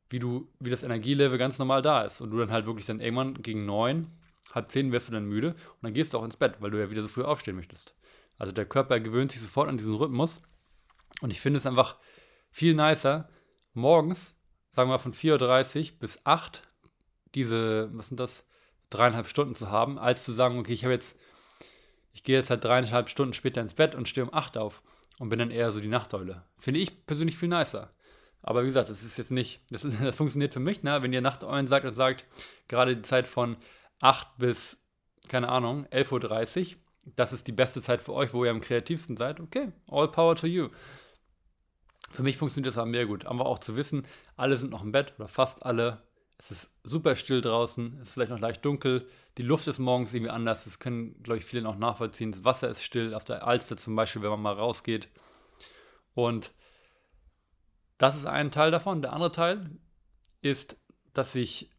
wie 0.09 0.19
du, 0.19 0.49
wie 0.59 0.69
das 0.69 0.83
Energielevel 0.83 1.37
ganz 1.37 1.59
normal 1.59 1.81
da 1.81 2.03
ist. 2.03 2.21
Und 2.21 2.31
du 2.31 2.37
dann 2.37 2.51
halt 2.51 2.65
wirklich 2.65 2.85
dann 2.85 2.99
irgendwann 2.99 3.41
gegen 3.41 3.65
neun, 3.65 4.07
halb 4.53 4.71
zehn 4.71 4.91
wirst 4.91 5.09
du 5.09 5.13
dann 5.13 5.25
müde 5.25 5.49
und 5.49 5.83
dann 5.83 5.93
gehst 5.93 6.13
du 6.13 6.17
auch 6.17 6.23
ins 6.23 6.37
Bett, 6.37 6.55
weil 6.59 6.71
du 6.71 6.79
ja 6.79 6.89
wieder 6.89 7.01
so 7.01 7.07
früh 7.07 7.23
aufstehen 7.23 7.55
möchtest. 7.55 7.95
Also 8.37 8.53
der 8.53 8.65
Körper 8.65 8.99
gewöhnt 8.99 9.31
sich 9.31 9.41
sofort 9.41 9.69
an 9.69 9.77
diesen 9.77 9.95
Rhythmus. 9.95 10.41
Und 11.21 11.31
ich 11.31 11.41
finde 11.41 11.57
es 11.57 11.65
einfach 11.65 11.97
viel 12.51 12.73
nicer, 12.73 13.29
morgens, 13.73 14.35
sagen 14.69 14.89
wir 14.89 14.99
von 14.99 15.13
4.30 15.13 15.93
Uhr 15.93 15.99
bis 15.99 16.25
8 16.25 16.63
diese, 17.35 17.89
was 17.93 18.07
sind 18.07 18.19
das, 18.19 18.45
dreieinhalb 18.89 19.27
Stunden 19.27 19.55
zu 19.55 19.69
haben, 19.69 19.99
als 19.99 20.23
zu 20.23 20.31
sagen, 20.31 20.57
okay, 20.57 20.73
ich 20.73 20.83
habe 20.83 20.93
jetzt, 20.93 21.17
ich 22.11 22.23
gehe 22.23 22.35
jetzt 22.35 22.49
halt 22.49 22.63
dreieinhalb 22.63 23.09
Stunden 23.09 23.33
später 23.33 23.61
ins 23.61 23.75
Bett 23.75 23.93
und 23.93 24.09
stehe 24.09 24.25
um 24.25 24.33
acht 24.33 24.57
auf 24.57 24.81
und 25.19 25.29
bin 25.29 25.39
dann 25.39 25.51
eher 25.51 25.71
so 25.71 25.79
die 25.79 25.87
Nachteule. 25.87 26.43
Finde 26.57 26.79
ich 26.79 27.05
persönlich 27.05 27.37
viel 27.37 27.49
nicer. 27.49 27.91
Aber 28.41 28.63
wie 28.63 28.67
gesagt, 28.67 28.89
das 28.89 29.03
ist 29.03 29.17
jetzt 29.17 29.31
nicht, 29.31 29.61
das, 29.69 29.83
ist, 29.83 29.97
das 30.01 30.17
funktioniert 30.17 30.53
für 30.53 30.59
mich, 30.59 30.83
ne? 30.83 31.01
wenn 31.01 31.13
ihr 31.13 31.21
Nachteulen 31.21 31.67
sagt 31.67 31.85
und 31.85 31.93
sagt, 31.93 32.25
gerade 32.67 32.95
die 32.95 33.01
Zeit 33.01 33.27
von 33.27 33.57
8 33.99 34.37
bis, 34.37 34.77
keine 35.27 35.49
Ahnung, 35.49 35.85
11.30 35.87 36.75
Uhr, 36.75 36.79
das 37.15 37.33
ist 37.33 37.47
die 37.47 37.51
beste 37.51 37.81
Zeit 37.81 38.01
für 38.01 38.13
euch, 38.13 38.33
wo 38.33 38.45
ihr 38.45 38.51
am 38.51 38.61
kreativsten 38.61 39.17
seid, 39.17 39.39
okay, 39.39 39.71
all 39.87 40.07
power 40.07 40.35
to 40.35 40.47
you. 40.47 40.69
Für 42.11 42.23
mich 42.23 42.37
funktioniert 42.37 42.73
das 42.73 42.77
aber 42.77 42.89
mehr 42.89 43.05
gut. 43.05 43.25
Aber 43.25 43.45
auch 43.45 43.59
zu 43.59 43.75
wissen, 43.75 44.05
alle 44.35 44.57
sind 44.57 44.71
noch 44.71 44.83
im 44.83 44.91
Bett 44.91 45.13
oder 45.17 45.27
fast 45.27 45.63
alle 45.65 46.01
es 46.39 46.51
ist 46.51 46.71
super 46.83 47.15
still 47.17 47.41
draußen, 47.41 47.97
es 48.01 48.09
ist 48.09 48.13
vielleicht 48.13 48.31
noch 48.31 48.39
leicht 48.39 48.63
dunkel, 48.63 49.07
die 49.37 49.43
Luft 49.43 49.67
ist 49.67 49.77
morgens 49.77 50.13
irgendwie 50.13 50.31
anders, 50.31 50.63
das 50.63 50.79
können, 50.79 51.21
glaube 51.21 51.39
ich, 51.39 51.45
viele 51.45 51.61
noch 51.61 51.77
nachvollziehen. 51.77 52.31
Das 52.31 52.45
Wasser 52.45 52.69
ist 52.69 52.81
still, 52.81 53.13
auf 53.13 53.25
der 53.25 53.45
Alster 53.45 53.75
zum 53.75 53.95
Beispiel, 53.95 54.21
wenn 54.21 54.29
man 54.29 54.41
mal 54.41 54.53
rausgeht. 54.53 55.09
Und 56.13 56.53
das 57.97 58.15
ist 58.15 58.25
ein 58.25 58.51
Teil 58.51 58.71
davon. 58.71 59.01
Der 59.01 59.11
andere 59.11 59.33
Teil 59.33 59.69
ist, 60.41 60.77
dass 61.13 61.35
ich, 61.35 61.69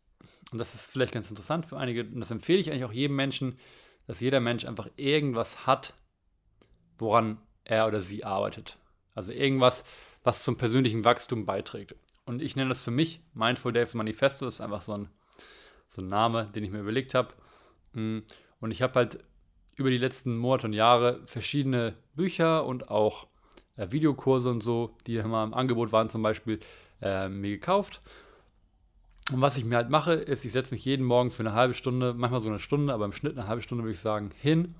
und 0.51 0.59
das 0.59 0.75
ist 0.75 0.87
vielleicht 0.87 1.13
ganz 1.13 1.31
interessant 1.31 1.67
für 1.67 1.77
einige, 1.77 2.03
und 2.03 2.21
das 2.21 2.31
empfehle 2.31 2.59
ich 2.59 2.71
eigentlich 2.71 2.85
auch 2.85 2.93
jedem 2.93 3.17
Menschen, 3.17 3.59
dass 4.07 4.21
jeder 4.21 4.41
Mensch 4.41 4.65
einfach 4.65 4.89
irgendwas 4.97 5.67
hat, 5.67 5.95
woran 6.99 7.39
er 7.65 7.87
oder 7.87 8.01
sie 8.01 8.25
arbeitet. 8.25 8.77
Also 9.15 9.33
irgendwas, 9.33 9.85
was 10.23 10.43
zum 10.43 10.57
persönlichen 10.57 11.05
Wachstum 11.05 11.47
beiträgt. 11.47 11.95
Und 12.25 12.43
ich 12.43 12.57
nenne 12.57 12.69
das 12.69 12.83
für 12.83 12.91
mich 12.91 13.21
Mindful 13.35 13.73
Daves 13.73 13.95
Manifesto. 13.95 14.45
Das 14.45 14.55
ist 14.55 14.61
einfach 14.61 14.83
so 14.83 14.93
ein, 14.93 15.09
so 15.89 16.03
ein 16.03 16.07
Name, 16.07 16.51
den 16.55 16.65
ich 16.65 16.71
mir 16.71 16.81
überlegt 16.81 17.15
habe. 17.15 17.35
Mm, 17.93 18.19
und 18.61 18.71
ich 18.71 18.83
habe 18.83 18.95
halt 18.95 19.25
über 19.77 19.91
die 19.91 19.99
letzten 19.99 20.37
Monate 20.37 20.67
und 20.67 20.73
Jahre 20.73 21.21
verschiedene 21.27 21.95
Bücher 22.15 22.67
und 22.67 22.91
auch 22.91 23.27
äh, 23.77 23.91
Videokurse 23.91 24.51
und 24.51 24.63
so, 24.63 24.97
die 25.07 25.17
immer 25.17 25.43
im 25.43 25.55
Angebot 25.55 25.93
waren, 25.93 26.11
zum 26.11 26.23
Beispiel, 26.23 26.61
äh, 27.01 27.29
mir 27.29 27.51
gekauft. 27.51 28.03
Und 29.33 29.41
was 29.41 29.57
ich 29.57 29.65
mir 29.65 29.77
halt 29.77 29.91
mache, 29.91 30.15
ist, 30.15 30.45
ich 30.45 30.53
setze 30.53 30.75
mich 30.75 30.85
jeden 30.85 31.05
Morgen 31.05 31.31
für 31.31 31.43
eine 31.43 31.53
halbe 31.53 31.75
Stunde, 31.75 32.15
manchmal 32.15 32.41
so 32.41 32.49
eine 32.49 32.59
Stunde, 32.59 32.93
aber 32.93 33.05
im 33.05 33.13
Schnitt 33.13 33.39
eine 33.39 33.47
halbe 33.47 33.63
Stunde 33.63 33.85
würde 33.85 33.95
ich 33.95 34.01
sagen, 34.01 34.31
hin, 34.37 34.75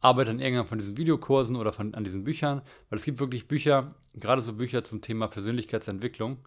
arbeite 0.00 0.30
an 0.30 0.40
irgendeinem 0.40 0.66
von 0.66 0.78
diesen 0.78 0.96
Videokursen 0.96 1.54
oder 1.56 1.72
von, 1.72 1.94
an 1.94 2.02
diesen 2.04 2.24
Büchern, 2.24 2.62
weil 2.90 2.98
es 2.98 3.04
gibt 3.04 3.20
wirklich 3.20 3.46
Bücher, 3.46 3.94
gerade 4.14 4.42
so 4.42 4.54
Bücher 4.54 4.82
zum 4.82 5.00
Thema 5.00 5.28
Persönlichkeitsentwicklung. 5.28 6.38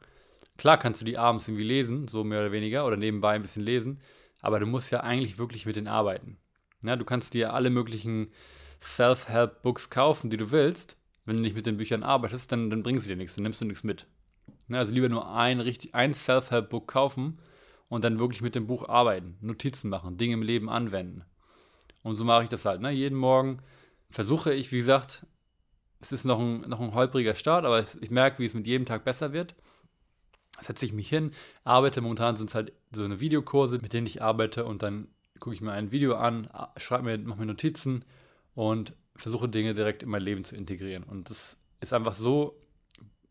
Klar 0.58 0.78
kannst 0.78 1.02
du 1.02 1.06
die 1.06 1.18
abends 1.18 1.48
irgendwie 1.48 1.64
lesen, 1.64 2.08
so 2.08 2.24
mehr 2.24 2.42
oder 2.42 2.52
weniger, 2.52 2.86
oder 2.86 2.98
nebenbei 2.98 3.36
ein 3.36 3.42
bisschen 3.42 3.64
lesen, 3.64 4.02
aber 4.42 4.60
du 4.60 4.66
musst 4.66 4.92
ja 4.92 5.00
eigentlich 5.02 5.38
wirklich 5.38 5.66
mit 5.66 5.78
denen 5.78 5.88
arbeiten. 5.88 6.38
Ja, 6.84 6.98
du 6.98 7.06
kannst 7.06 7.34
dir 7.34 7.54
alle 7.54 7.70
möglichen 7.70 8.28
Self-Help-Books 8.82 9.90
kaufen, 9.90 10.30
die 10.30 10.38
du 10.38 10.52
willst. 10.52 10.98
Wenn 11.26 11.38
du 11.38 11.42
nicht 11.42 11.56
mit 11.56 11.66
den 11.66 11.78
Büchern 11.78 12.04
arbeitest, 12.04 12.52
dann, 12.52 12.70
dann 12.70 12.84
bringen 12.84 13.00
sie 13.00 13.08
dir 13.08 13.16
nichts, 13.16 13.36
dann 13.36 13.44
nimmst 13.44 13.62
du 13.62 13.66
nichts 13.66 13.84
mit. 13.84 14.06
Ja, 14.68 14.80
also 14.80 14.92
lieber 14.92 15.10
nur 15.10 15.30
ein, 15.32 15.62
ein 15.92 16.14
Self-Help-Book 16.14 16.88
kaufen 16.88 17.40
und 17.88 18.04
dann 18.04 18.20
wirklich 18.20 18.42
mit 18.42 18.56
dem 18.56 18.68
Buch 18.68 18.90
arbeiten, 18.90 19.38
Notizen 19.42 19.90
machen, 19.90 20.18
Dinge 20.18 20.34
im 20.34 20.42
Leben 20.42 20.70
anwenden. 20.70 21.24
Und 22.04 22.16
so 22.16 22.24
mache 22.24 22.44
ich 22.44 22.50
das 22.50 22.66
halt. 22.66 22.82
Ne? 22.82 22.92
Jeden 22.92 23.18
Morgen 23.18 23.60
versuche 24.10 24.54
ich, 24.54 24.72
wie 24.72 24.78
gesagt, 24.78 25.26
es 26.00 26.12
ist 26.12 26.26
noch 26.26 26.40
ein, 26.40 26.62
noch 26.62 26.80
ein 26.80 26.94
holpriger 26.94 27.36
Start, 27.36 27.66
aber 27.66 27.84
ich 28.02 28.12
merke, 28.12 28.40
wie 28.40 28.46
es 28.46 28.54
mit 28.54 28.68
jedem 28.68 28.86
Tag 28.86 29.04
besser 29.06 29.34
wird. 29.34 29.56
Setze 30.62 30.86
ich 30.86 30.94
mich 30.94 31.10
hin, 31.10 31.32
arbeite. 31.64 32.02
Momentan 32.02 32.36
sind 32.36 32.50
es 32.50 32.56
halt 32.56 32.74
so 32.92 33.04
eine 33.04 33.20
Videokurse, 33.20 33.80
mit 33.80 33.94
denen 33.94 34.08
ich 34.08 34.22
arbeite 34.22 34.66
und 34.66 34.84
dann 34.84 35.08
gucke 35.40 35.56
ich 35.56 35.62
mir 35.62 35.72
ein 35.72 35.92
Video 35.92 36.16
an, 36.16 36.50
schreibe 36.78 37.04
mir, 37.04 37.18
mache 37.18 37.40
mir 37.40 37.46
Notizen 37.46 38.06
und 38.54 38.94
versuche 39.16 39.50
Dinge 39.50 39.74
direkt 39.74 40.04
in 40.04 40.10
mein 40.10 40.22
Leben 40.22 40.44
zu 40.44 40.56
integrieren. 40.56 41.04
Und 41.04 41.30
das 41.30 41.58
ist 41.82 41.94
einfach 41.94 42.14
so 42.14 42.56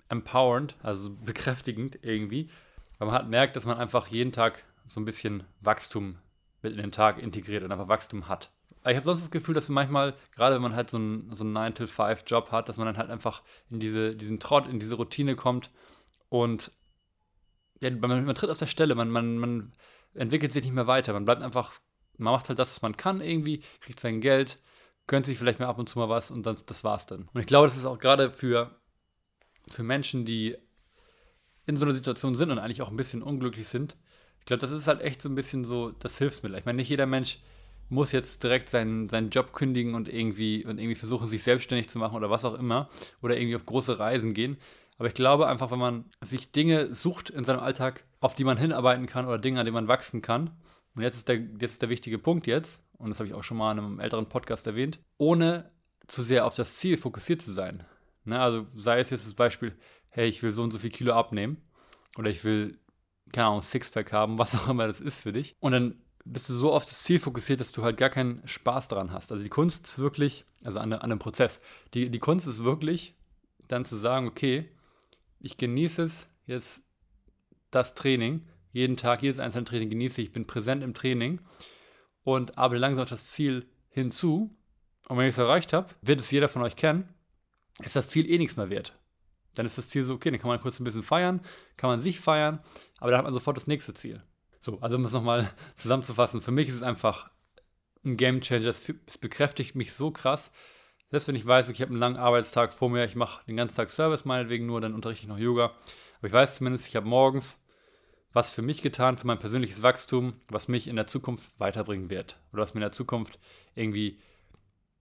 empowernd, 0.08 0.76
also 0.82 1.10
bekräftigend 1.10 1.98
irgendwie, 2.02 2.50
weil 2.98 3.06
man 3.06 3.16
halt 3.16 3.28
merkt, 3.28 3.56
dass 3.56 3.66
man 3.66 3.78
einfach 3.78 4.06
jeden 4.08 4.32
Tag 4.32 4.64
so 4.86 5.00
ein 5.00 5.04
bisschen 5.04 5.44
Wachstum 5.60 6.16
mit 6.62 6.72
in 6.72 6.78
den 6.78 6.92
Tag 6.92 7.18
integriert 7.18 7.62
und 7.62 7.72
einfach 7.72 7.88
Wachstum 7.88 8.28
hat. 8.28 8.50
Ich 8.86 8.96
habe 8.96 9.04
sonst 9.04 9.22
das 9.22 9.30
Gefühl, 9.30 9.54
dass 9.54 9.70
manchmal, 9.70 10.14
gerade 10.36 10.54
wenn 10.54 10.62
man 10.62 10.74
halt 10.74 10.90
so 10.90 10.98
einen, 10.98 11.32
so 11.32 11.42
einen 11.42 11.56
9-to-5-Job 11.56 12.50
hat, 12.52 12.68
dass 12.68 12.76
man 12.76 12.86
dann 12.86 12.98
halt 12.98 13.10
einfach 13.10 13.42
in 13.70 13.80
diese, 13.80 14.14
diesen 14.14 14.40
Trott, 14.40 14.68
in 14.68 14.78
diese 14.78 14.96
Routine 14.96 15.36
kommt 15.36 15.70
und 16.28 16.70
ja, 17.80 17.90
man, 17.90 18.24
man 18.24 18.34
tritt 18.34 18.50
auf 18.50 18.58
der 18.58 18.66
Stelle, 18.66 18.94
man, 18.94 19.08
man, 19.10 19.38
man 19.38 19.72
entwickelt 20.14 20.52
sich 20.52 20.64
nicht 20.64 20.74
mehr 20.74 20.86
weiter. 20.86 21.12
Man 21.12 21.24
bleibt 21.24 21.42
einfach, 21.42 21.72
man 22.18 22.32
macht 22.32 22.48
halt 22.48 22.58
das, 22.58 22.74
was 22.74 22.82
man 22.82 22.96
kann 22.96 23.20
irgendwie, 23.20 23.62
kriegt 23.80 24.00
sein 24.00 24.20
Geld, 24.20 24.58
gönnt 25.06 25.26
sich 25.26 25.38
vielleicht 25.38 25.60
mal 25.60 25.66
ab 25.66 25.78
und 25.78 25.88
zu 25.88 25.98
mal 25.98 26.08
was 26.08 26.30
und 26.30 26.44
dann, 26.44 26.56
das 26.66 26.84
war's 26.84 27.06
dann. 27.06 27.28
Und 27.32 27.40
ich 27.40 27.46
glaube, 27.46 27.66
das 27.66 27.76
ist 27.76 27.86
auch 27.86 27.98
gerade 27.98 28.30
für, 28.30 28.70
für 29.70 29.82
Menschen, 29.82 30.24
die 30.24 30.56
in 31.66 31.76
so 31.76 31.84
einer 31.84 31.94
Situation 31.94 32.34
sind 32.34 32.50
und 32.50 32.58
eigentlich 32.58 32.82
auch 32.82 32.90
ein 32.90 32.96
bisschen 32.96 33.22
unglücklich 33.22 33.68
sind, 33.68 33.96
ich 34.44 34.46
glaube, 34.46 34.60
das 34.60 34.72
ist 34.72 34.88
halt 34.88 35.00
echt 35.00 35.22
so 35.22 35.30
ein 35.30 35.34
bisschen 35.34 35.64
so 35.64 35.90
das 35.90 36.18
Hilfsmittel. 36.18 36.58
Ich 36.58 36.66
meine, 36.66 36.76
nicht 36.76 36.90
jeder 36.90 37.06
Mensch 37.06 37.38
muss 37.88 38.12
jetzt 38.12 38.42
direkt 38.42 38.68
seinen, 38.68 39.08
seinen 39.08 39.30
Job 39.30 39.54
kündigen 39.54 39.94
und 39.94 40.06
irgendwie, 40.06 40.66
und 40.66 40.78
irgendwie 40.78 40.96
versuchen, 40.96 41.28
sich 41.28 41.42
selbstständig 41.42 41.88
zu 41.88 41.98
machen 41.98 42.14
oder 42.14 42.28
was 42.28 42.44
auch 42.44 42.52
immer. 42.52 42.90
Oder 43.22 43.38
irgendwie 43.38 43.56
auf 43.56 43.64
große 43.64 43.98
Reisen 43.98 44.34
gehen. 44.34 44.58
Aber 44.98 45.08
ich 45.08 45.14
glaube 45.14 45.48
einfach, 45.48 45.70
wenn 45.70 45.78
man 45.78 46.04
sich 46.20 46.52
Dinge 46.52 46.92
sucht 46.92 47.30
in 47.30 47.44
seinem 47.44 47.60
Alltag, 47.60 48.04
auf 48.20 48.34
die 48.34 48.44
man 48.44 48.58
hinarbeiten 48.58 49.06
kann 49.06 49.26
oder 49.26 49.38
Dinge, 49.38 49.60
an 49.60 49.64
denen 49.64 49.74
man 49.74 49.88
wachsen 49.88 50.20
kann. 50.20 50.50
Und 50.94 51.02
jetzt 51.02 51.16
ist 51.16 51.28
der, 51.28 51.36
jetzt 51.36 51.72
ist 51.72 51.82
der 51.82 51.88
wichtige 51.88 52.18
Punkt 52.18 52.46
jetzt, 52.46 52.82
und 52.98 53.08
das 53.08 53.20
habe 53.20 53.28
ich 53.28 53.34
auch 53.34 53.44
schon 53.44 53.56
mal 53.56 53.72
in 53.72 53.78
einem 53.78 53.98
älteren 53.98 54.28
Podcast 54.28 54.66
erwähnt, 54.66 55.00
ohne 55.16 55.70
zu 56.06 56.22
sehr 56.22 56.44
auf 56.44 56.54
das 56.54 56.76
Ziel 56.76 56.98
fokussiert 56.98 57.40
zu 57.40 57.52
sein. 57.52 57.84
Ne, 58.24 58.40
also 58.40 58.66
sei 58.74 59.00
es 59.00 59.10
jetzt 59.10 59.26
das 59.26 59.34
Beispiel, 59.34 59.76
hey, 60.08 60.28
ich 60.28 60.42
will 60.42 60.52
so 60.52 60.62
und 60.62 60.70
so 60.70 60.78
viel 60.78 60.90
Kilo 60.90 61.12
abnehmen 61.12 61.58
oder 62.16 62.30
ich 62.30 62.42
will, 62.44 62.78
keine 63.32 63.48
Ahnung, 63.48 63.62
Sixpack 63.62 64.12
haben, 64.12 64.38
was 64.38 64.54
auch 64.54 64.68
immer 64.68 64.86
das 64.86 65.00
ist 65.00 65.20
für 65.20 65.32
dich. 65.32 65.54
Und 65.60 65.72
dann 65.72 66.02
bist 66.24 66.48
du 66.48 66.54
so 66.54 66.72
auf 66.72 66.86
das 66.86 67.02
Ziel 67.02 67.18
fokussiert, 67.18 67.60
dass 67.60 67.72
du 67.72 67.82
halt 67.82 67.98
gar 67.98 68.08
keinen 68.08 68.46
Spaß 68.46 68.88
daran 68.88 69.12
hast. 69.12 69.30
Also 69.30 69.44
die 69.44 69.50
Kunst 69.50 69.86
ist 69.86 69.98
wirklich, 69.98 70.46
also 70.62 70.78
an, 70.80 70.92
an 70.92 71.10
dem 71.10 71.18
Prozess, 71.18 71.60
die, 71.92 72.10
die 72.10 72.18
Kunst 72.18 72.46
ist 72.46 72.64
wirklich, 72.64 73.14
dann 73.68 73.84
zu 73.84 73.96
sagen, 73.96 74.26
okay, 74.26 74.70
ich 75.40 75.56
genieße 75.58 76.02
es 76.02 76.26
jetzt 76.46 76.82
das 77.70 77.94
Training, 77.94 78.46
jeden 78.72 78.96
Tag, 78.96 79.22
jedes 79.22 79.38
einzelne 79.38 79.64
Training 79.64 79.90
genieße 79.90 80.22
ich, 80.22 80.32
bin 80.32 80.46
präsent 80.46 80.82
im 80.82 80.94
Training 80.94 81.40
und 82.22 82.56
arbeite 82.56 82.80
langsam 82.80 83.02
auf 83.02 83.10
das 83.10 83.26
Ziel 83.26 83.66
hinzu. 83.90 84.56
Und 85.08 85.18
wenn 85.18 85.26
ich 85.26 85.34
es 85.34 85.38
erreicht 85.38 85.72
habe, 85.72 85.94
wird 86.00 86.20
es 86.20 86.30
jeder 86.30 86.48
von 86.48 86.62
euch 86.62 86.76
kennen, 86.76 87.13
ist 87.82 87.96
das 87.96 88.08
Ziel 88.08 88.30
eh 88.30 88.38
nichts 88.38 88.56
mehr 88.56 88.70
wert. 88.70 88.98
Dann 89.54 89.66
ist 89.66 89.78
das 89.78 89.88
Ziel 89.88 90.04
so, 90.04 90.14
okay, 90.14 90.30
dann 90.30 90.40
kann 90.40 90.48
man 90.48 90.60
kurz 90.60 90.80
ein 90.80 90.84
bisschen 90.84 91.02
feiern, 91.02 91.40
kann 91.76 91.90
man 91.90 92.00
sich 92.00 92.20
feiern, 92.20 92.60
aber 92.98 93.10
dann 93.10 93.18
hat 93.18 93.24
man 93.24 93.34
sofort 93.34 93.56
das 93.56 93.66
nächste 93.66 93.94
Ziel. 93.94 94.22
So, 94.58 94.80
also 94.80 94.96
um 94.96 95.04
es 95.04 95.12
nochmal 95.12 95.50
zusammenzufassen, 95.76 96.42
für 96.42 96.50
mich 96.50 96.68
ist 96.68 96.76
es 96.76 96.82
einfach 96.82 97.30
ein 98.04 98.16
Game 98.16 98.40
Changer. 98.40 98.68
Es 98.68 99.18
bekräftigt 99.18 99.74
mich 99.74 99.94
so 99.94 100.10
krass. 100.10 100.50
Selbst 101.10 101.28
wenn 101.28 101.36
ich 101.36 101.46
weiß, 101.46 101.68
ich 101.68 101.80
habe 101.80 101.90
einen 101.90 102.00
langen 102.00 102.16
Arbeitstag 102.16 102.72
vor 102.72 102.90
mir, 102.90 103.04
ich 103.04 103.14
mache 103.14 103.44
den 103.46 103.56
ganzen 103.56 103.76
Tag 103.76 103.90
Service 103.90 104.24
meinetwegen 104.24 104.66
nur, 104.66 104.80
dann 104.80 104.94
unterrichte 104.94 105.24
ich 105.24 105.28
noch 105.28 105.38
Yoga. 105.38 105.72
Aber 106.18 106.26
ich 106.26 106.32
weiß 106.32 106.56
zumindest, 106.56 106.86
ich 106.88 106.96
habe 106.96 107.06
morgens 107.06 107.60
was 108.34 108.50
für 108.50 108.62
mich 108.62 108.82
getan, 108.82 109.16
für 109.16 109.28
mein 109.28 109.38
persönliches 109.38 109.82
Wachstum, 109.82 110.34
was 110.48 110.66
mich 110.66 110.88
in 110.88 110.96
der 110.96 111.06
Zukunft 111.06 111.48
weiterbringen 111.58 112.10
wird. 112.10 112.36
Oder 112.52 112.62
was 112.62 112.74
mir 112.74 112.80
in 112.80 112.86
der 112.86 112.92
Zukunft 112.92 113.38
irgendwie, 113.76 114.18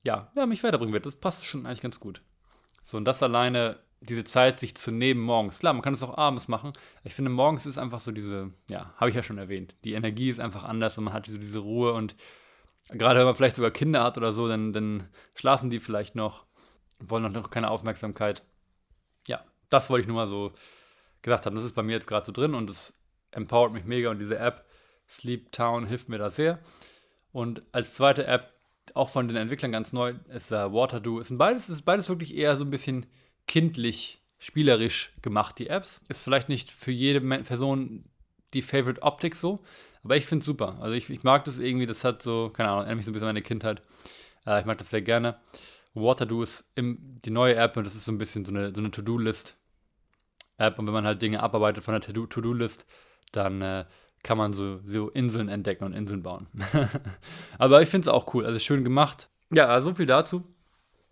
ja, 0.03 0.31
ja, 0.35 0.45
mich 0.45 0.63
weiterbringen 0.63 0.93
wird. 0.93 1.07
Das 1.07 1.17
passt 1.17 1.45
schon 1.45 1.65
eigentlich 1.65 1.81
ganz 1.81 1.99
gut. 1.99 2.21
So, 2.83 2.97
und 2.97 3.05
das 3.05 3.23
alleine 3.23 3.79
diese 4.01 4.23
Zeit 4.23 4.59
sich 4.59 4.75
zu 4.75 4.91
nehmen 4.91 5.21
morgens. 5.21 5.59
Klar, 5.59 5.73
man 5.73 5.81
kann 5.81 5.93
es 5.93 6.03
auch 6.03 6.17
abends 6.17 6.47
machen. 6.47 6.73
Ich 7.03 7.13
finde, 7.13 7.31
morgens 7.31 7.65
ist 7.65 7.77
einfach 7.77 8.01
so 8.01 8.11
diese, 8.11 8.51
ja, 8.69 8.93
habe 8.97 9.09
ich 9.09 9.15
ja 9.15 9.23
schon 9.23 9.37
erwähnt. 9.37 9.75
Die 9.83 9.93
Energie 9.93 10.29
ist 10.29 10.39
einfach 10.39 10.65
anders 10.65 10.97
und 10.97 11.05
man 11.05 11.13
hat 11.13 11.27
diese, 11.27 11.39
diese 11.39 11.59
Ruhe 11.59 11.93
und 11.93 12.15
gerade 12.89 13.19
wenn 13.19 13.25
man 13.25 13.35
vielleicht 13.35 13.55
sogar 13.55 13.71
Kinder 13.71 14.03
hat 14.03 14.17
oder 14.17 14.33
so, 14.33 14.47
dann, 14.47 14.73
dann 14.73 15.09
schlafen 15.35 15.69
die 15.69 15.79
vielleicht 15.79 16.15
noch, 16.15 16.45
wollen 16.99 17.31
noch 17.31 17.49
keine 17.49 17.71
Aufmerksamkeit. 17.71 18.43
Ja, 19.27 19.43
das 19.69 19.89
wollte 19.89 20.01
ich 20.01 20.07
nur 20.07 20.17
mal 20.17 20.27
so 20.27 20.51
gesagt 21.21 21.45
haben. 21.45 21.55
Das 21.55 21.63
ist 21.63 21.75
bei 21.75 21.83
mir 21.83 21.93
jetzt 21.93 22.07
gerade 22.07 22.25
so 22.25 22.33
drin 22.33 22.53
und 22.53 22.69
es 22.69 22.93
empowert 23.31 23.71
mich 23.71 23.85
mega 23.85 24.11
und 24.11 24.19
diese 24.19 24.37
App 24.37 24.65
Sleep 25.09 25.51
Town 25.51 25.85
hilft 25.85 26.09
mir 26.09 26.17
da 26.17 26.29
sehr. 26.29 26.59
Und 27.31 27.63
als 27.71 27.93
zweite 27.93 28.25
App, 28.25 28.53
auch 28.93 29.09
von 29.09 29.27
den 29.27 29.37
Entwicklern 29.37 29.71
ganz 29.71 29.93
neu, 29.93 30.15
ist 30.33 30.51
uh, 30.51 30.73
Waterdo. 30.73 31.19
Ist 31.19 31.37
beides, 31.37 31.69
ist 31.69 31.83
beides 31.83 32.09
wirklich 32.09 32.35
eher 32.35 32.57
so 32.57 32.65
ein 32.65 32.69
bisschen 32.69 33.05
kindlich, 33.47 34.21
spielerisch 34.39 35.13
gemacht, 35.21 35.57
die 35.59 35.67
Apps. 35.67 36.01
Ist 36.09 36.23
vielleicht 36.23 36.49
nicht 36.49 36.71
für 36.71 36.91
jede 36.91 37.21
Person 37.43 38.05
die 38.53 38.61
Favorite 38.61 39.01
Optik 39.01 39.35
so, 39.35 39.63
aber 40.03 40.17
ich 40.17 40.25
finde 40.25 40.41
es 40.41 40.45
super. 40.45 40.77
Also 40.81 40.93
ich, 40.93 41.09
ich, 41.09 41.23
mag 41.23 41.45
das 41.45 41.59
irgendwie, 41.59 41.85
das 41.85 42.03
hat 42.03 42.21
so, 42.21 42.49
keine 42.49 42.69
Ahnung, 42.69 42.81
erinnert 42.81 42.97
mich 42.97 43.05
so 43.05 43.11
ein 43.11 43.13
bisschen 43.13 43.27
an 43.27 43.35
meine 43.35 43.41
Kindheit. 43.41 43.81
Äh, 44.45 44.59
ich 44.59 44.65
mag 44.65 44.77
das 44.77 44.89
sehr 44.89 45.01
gerne. 45.01 45.39
Waterdo 45.93 46.41
ist 46.43 46.65
im, 46.75 47.19
die 47.23 47.31
neue 47.31 47.55
App 47.55 47.77
und 47.77 47.85
das 47.85 47.95
ist 47.95 48.05
so 48.05 48.11
ein 48.11 48.17
bisschen 48.17 48.45
so 48.45 48.51
eine, 48.51 48.73
so 48.73 48.81
eine 48.81 48.91
To-Do-List-App. 48.91 50.79
Und 50.79 50.87
wenn 50.87 50.93
man 50.93 51.05
halt 51.05 51.21
Dinge 51.21 51.41
abarbeitet 51.41 51.83
von 51.83 51.93
der 51.93 52.01
To-Do-List, 52.01 52.85
dann 53.31 53.61
äh, 53.61 53.85
kann 54.23 54.37
man 54.37 54.53
so, 54.53 54.79
so 54.85 55.09
Inseln 55.09 55.49
entdecken 55.49 55.83
und 55.83 55.93
Inseln 55.93 56.23
bauen. 56.23 56.47
aber 57.57 57.81
ich 57.81 57.89
finde 57.89 58.09
es 58.09 58.13
auch 58.13 58.33
cool. 58.33 58.45
Also 58.45 58.59
schön 58.59 58.83
gemacht. 58.83 59.29
Ja, 59.51 59.79
so 59.81 59.93
viel 59.93 60.05
dazu. 60.05 60.43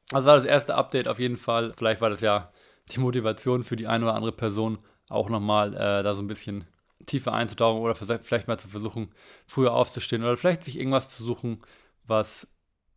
Das 0.09 0.25
war 0.25 0.35
das 0.35 0.45
erste 0.45 0.75
Update 0.75 1.07
auf 1.07 1.19
jeden 1.19 1.37
Fall. 1.37 1.73
Vielleicht 1.77 2.01
war 2.01 2.09
das 2.09 2.21
ja 2.21 2.51
die 2.91 2.99
Motivation 2.99 3.63
für 3.63 3.75
die 3.75 3.87
eine 3.87 4.05
oder 4.05 4.15
andere 4.15 4.31
Person, 4.31 4.79
auch 5.09 5.29
nochmal 5.29 5.73
äh, 5.73 6.03
da 6.03 6.13
so 6.13 6.21
ein 6.21 6.27
bisschen 6.27 6.65
tiefer 7.05 7.33
einzutauchen 7.33 7.81
oder 7.81 7.95
vielleicht 7.95 8.47
mal 8.47 8.59
zu 8.59 8.69
versuchen, 8.69 9.09
früher 9.45 9.73
aufzustehen 9.73 10.23
oder 10.23 10.37
vielleicht 10.37 10.63
sich 10.63 10.77
irgendwas 10.77 11.09
zu 11.09 11.23
suchen, 11.23 11.61
was 12.05 12.47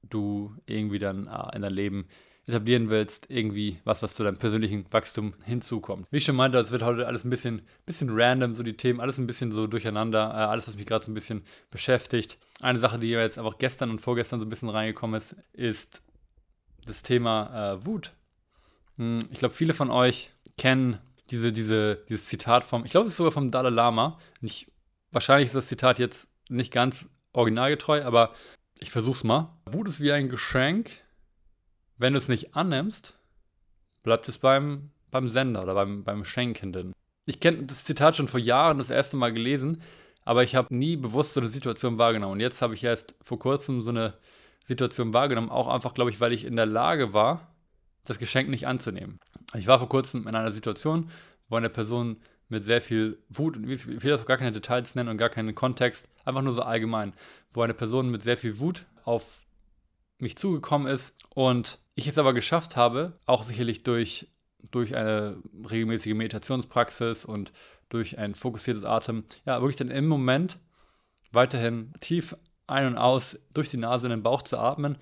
du 0.02 0.54
irgendwie 0.66 0.98
dann 0.98 1.26
äh, 1.26 1.56
in 1.56 1.62
dein 1.62 1.72
Leben 1.72 2.06
etablieren 2.46 2.90
willst, 2.90 3.26
irgendwie 3.30 3.78
was, 3.84 4.02
was 4.02 4.14
zu 4.14 4.22
deinem 4.22 4.36
persönlichen 4.36 4.84
Wachstum 4.90 5.34
hinzukommt. 5.44 6.06
Wie 6.10 6.18
ich 6.18 6.24
schon 6.24 6.36
meinte, 6.36 6.58
es 6.58 6.70
wird 6.70 6.82
heute 6.82 7.06
alles 7.06 7.24
ein 7.24 7.30
bisschen, 7.30 7.62
bisschen 7.86 8.10
random, 8.10 8.54
so 8.54 8.62
die 8.62 8.76
Themen, 8.76 9.00
alles 9.00 9.18
ein 9.18 9.26
bisschen 9.26 9.50
so 9.50 9.66
durcheinander, 9.66 10.30
äh, 10.30 10.44
alles, 10.44 10.68
was 10.68 10.76
mich 10.76 10.86
gerade 10.86 11.04
so 11.04 11.10
ein 11.10 11.14
bisschen 11.14 11.42
beschäftigt. 11.70 12.38
Eine 12.60 12.78
Sache, 12.78 12.98
die 12.98 13.08
jetzt 13.08 13.38
einfach 13.38 13.58
gestern 13.58 13.90
und 13.90 14.00
vorgestern 14.00 14.40
so 14.40 14.46
ein 14.46 14.50
bisschen 14.50 14.68
reingekommen 14.68 15.16
ist, 15.16 15.36
ist 15.52 16.02
das 16.86 17.02
Thema 17.02 17.74
äh, 17.74 17.86
Wut. 17.86 18.12
Hm, 18.98 19.20
ich 19.30 19.38
glaube, 19.38 19.54
viele 19.54 19.74
von 19.74 19.90
euch 19.90 20.30
kennen 20.58 20.98
diese, 21.30 21.52
diese, 21.52 22.04
dieses 22.08 22.26
Zitat 22.26 22.64
vom, 22.64 22.84
ich 22.84 22.90
glaube, 22.90 23.06
es 23.06 23.14
ist 23.14 23.16
sogar 23.16 23.32
vom 23.32 23.50
Dalai 23.50 23.70
Lama. 23.70 24.18
Nicht, 24.40 24.70
wahrscheinlich 25.10 25.46
ist 25.46 25.54
das 25.54 25.68
Zitat 25.68 25.98
jetzt 25.98 26.28
nicht 26.50 26.72
ganz 26.72 27.06
originalgetreu, 27.32 28.04
aber 28.04 28.34
ich 28.80 28.90
versuch's 28.90 29.24
mal. 29.24 29.56
Wut 29.64 29.88
ist 29.88 30.00
wie 30.00 30.12
ein 30.12 30.28
Geschenk. 30.28 30.90
Wenn 31.96 32.12
du 32.12 32.18
es 32.18 32.28
nicht 32.28 32.54
annimmst, 32.54 33.14
bleibt 34.02 34.28
es 34.28 34.38
beim, 34.38 34.90
beim 35.10 35.28
Sender 35.28 35.62
oder 35.62 35.74
beim, 35.74 36.04
beim 36.04 36.24
Schenkenden. 36.24 36.92
Ich 37.26 37.40
kenne 37.40 37.64
das 37.64 37.84
Zitat 37.84 38.16
schon 38.16 38.28
vor 38.28 38.40
Jahren 38.40 38.78
das 38.78 38.90
erste 38.90 39.16
Mal 39.16 39.32
gelesen, 39.32 39.80
aber 40.24 40.42
ich 40.42 40.54
habe 40.54 40.74
nie 40.74 40.96
bewusst 40.96 41.34
so 41.34 41.40
eine 41.40 41.48
Situation 41.48 41.98
wahrgenommen. 41.98 42.34
Und 42.34 42.40
jetzt 42.40 42.62
habe 42.62 42.74
ich 42.74 42.84
erst 42.84 43.14
vor 43.22 43.38
kurzem 43.38 43.82
so 43.82 43.90
eine 43.90 44.14
Situation 44.66 45.12
wahrgenommen. 45.12 45.50
Auch 45.50 45.68
einfach, 45.68 45.94
glaube 45.94 46.10
ich, 46.10 46.20
weil 46.20 46.32
ich 46.32 46.44
in 46.44 46.56
der 46.56 46.66
Lage 46.66 47.12
war, 47.12 47.54
das 48.04 48.18
Geschenk 48.18 48.48
nicht 48.48 48.66
anzunehmen. 48.66 49.20
Ich 49.54 49.66
war 49.66 49.78
vor 49.78 49.88
kurzem 49.88 50.26
in 50.26 50.34
einer 50.34 50.50
Situation, 50.50 51.10
wo 51.48 51.56
eine 51.56 51.70
Person 51.70 52.20
mit 52.48 52.64
sehr 52.64 52.82
viel 52.82 53.18
Wut, 53.30 53.56
und 53.56 53.68
ich 53.68 53.86
will 53.86 54.10
das 54.10 54.22
auch 54.22 54.26
gar 54.26 54.36
keine 54.36 54.52
Details 54.52 54.94
nennen 54.94 55.08
und 55.08 55.16
gar 55.16 55.30
keinen 55.30 55.54
Kontext, 55.54 56.08
einfach 56.24 56.42
nur 56.42 56.52
so 56.52 56.62
allgemein, 56.62 57.14
wo 57.52 57.62
eine 57.62 57.74
Person 57.74 58.10
mit 58.10 58.22
sehr 58.22 58.36
viel 58.36 58.58
Wut 58.58 58.84
auf 59.04 59.40
mich 60.18 60.36
zugekommen 60.36 60.86
ist 60.86 61.14
und 61.30 61.78
ich 61.94 62.06
es 62.06 62.18
aber 62.18 62.34
geschafft 62.34 62.76
habe, 62.76 63.18
auch 63.26 63.44
sicherlich 63.44 63.82
durch, 63.82 64.28
durch 64.70 64.96
eine 64.96 65.38
regelmäßige 65.70 66.14
Meditationspraxis 66.14 67.24
und 67.24 67.52
durch 67.88 68.18
ein 68.18 68.34
fokussiertes 68.34 68.84
Atem, 68.84 69.24
ja, 69.44 69.60
wirklich 69.60 69.76
dann 69.76 69.90
im 69.90 70.06
Moment 70.06 70.58
weiterhin 71.32 71.92
tief 72.00 72.36
ein 72.66 72.86
und 72.86 72.96
aus 72.96 73.38
durch 73.52 73.68
die 73.68 73.76
Nase 73.76 74.06
in 74.06 74.10
den 74.10 74.22
Bauch 74.22 74.42
zu 74.42 74.58
atmen 74.58 74.96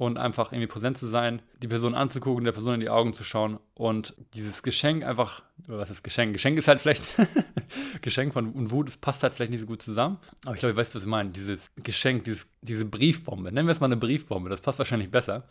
und 0.00 0.16
einfach 0.16 0.50
irgendwie 0.50 0.66
präsent 0.66 0.96
zu 0.96 1.06
sein, 1.06 1.42
die 1.62 1.68
Person 1.68 1.94
anzugucken, 1.94 2.44
der 2.44 2.52
Person 2.52 2.72
in 2.72 2.80
die 2.80 2.88
Augen 2.88 3.12
zu 3.12 3.22
schauen 3.22 3.60
und 3.74 4.14
dieses 4.32 4.62
Geschenk 4.62 5.04
einfach, 5.04 5.42
was 5.66 5.90
ist 5.90 6.02
Geschenk? 6.02 6.32
Geschenk 6.32 6.56
ist 6.56 6.68
halt 6.68 6.80
vielleicht, 6.80 7.16
Geschenk 8.00 8.32
von 8.32 8.50
und 8.52 8.70
Wut, 8.70 8.88
es 8.88 8.96
passt 8.96 9.22
halt 9.22 9.34
vielleicht 9.34 9.50
nicht 9.50 9.60
so 9.60 9.66
gut 9.66 9.82
zusammen, 9.82 10.16
aber 10.46 10.54
ich 10.54 10.60
glaube, 10.60 10.70
ich 10.70 10.78
weiß, 10.78 10.94
was 10.94 11.02
ich 11.02 11.08
meine. 11.08 11.32
Dieses 11.32 11.74
Geschenk, 11.74 12.24
dieses, 12.24 12.48
diese 12.62 12.86
Briefbombe, 12.86 13.52
nennen 13.52 13.68
wir 13.68 13.72
es 13.72 13.80
mal 13.80 13.88
eine 13.88 13.98
Briefbombe, 13.98 14.48
das 14.48 14.62
passt 14.62 14.78
wahrscheinlich 14.78 15.10
besser, 15.10 15.46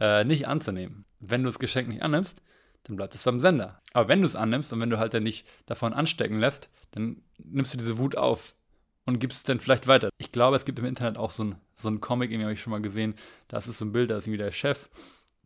äh, 0.00 0.24
nicht 0.24 0.48
anzunehmen. 0.48 1.04
Wenn 1.18 1.42
du 1.42 1.50
das 1.50 1.58
Geschenk 1.58 1.88
nicht 1.88 2.00
annimmst, 2.00 2.40
dann 2.84 2.96
bleibt 2.96 3.14
es 3.14 3.24
beim 3.24 3.38
Sender. 3.38 3.82
Aber 3.92 4.08
wenn 4.08 4.22
du 4.22 4.26
es 4.26 4.34
annimmst 4.34 4.72
und 4.72 4.80
wenn 4.80 4.88
du 4.88 4.98
halt 4.98 5.12
dann 5.12 5.24
nicht 5.24 5.46
davon 5.66 5.92
anstecken 5.92 6.40
lässt, 6.40 6.70
dann 6.92 7.20
nimmst 7.36 7.74
du 7.74 7.76
diese 7.76 7.98
Wut 7.98 8.16
auf 8.16 8.54
und 9.06 9.18
gibst 9.18 9.38
es 9.38 9.44
dann 9.44 9.60
vielleicht 9.60 9.86
weiter. 9.86 10.10
Ich 10.18 10.32
glaube, 10.32 10.56
es 10.56 10.64
gibt 10.64 10.78
im 10.78 10.84
Internet 10.84 11.16
auch 11.16 11.30
so 11.30 11.44
ein, 11.44 11.56
so 11.74 11.88
ein 11.88 12.00
Comic, 12.00 12.30
den 12.30 12.42
habe 12.42 12.52
ich 12.52 12.60
schon 12.60 12.70
mal 12.70 12.82
gesehen. 12.82 13.14
Da 13.48 13.58
ist 13.58 13.66
so 13.66 13.84
ein 13.84 13.92
Bild, 13.92 14.10
da 14.10 14.16
ist 14.16 14.26
irgendwie 14.26 14.42
der 14.42 14.52
Chef, 14.52 14.88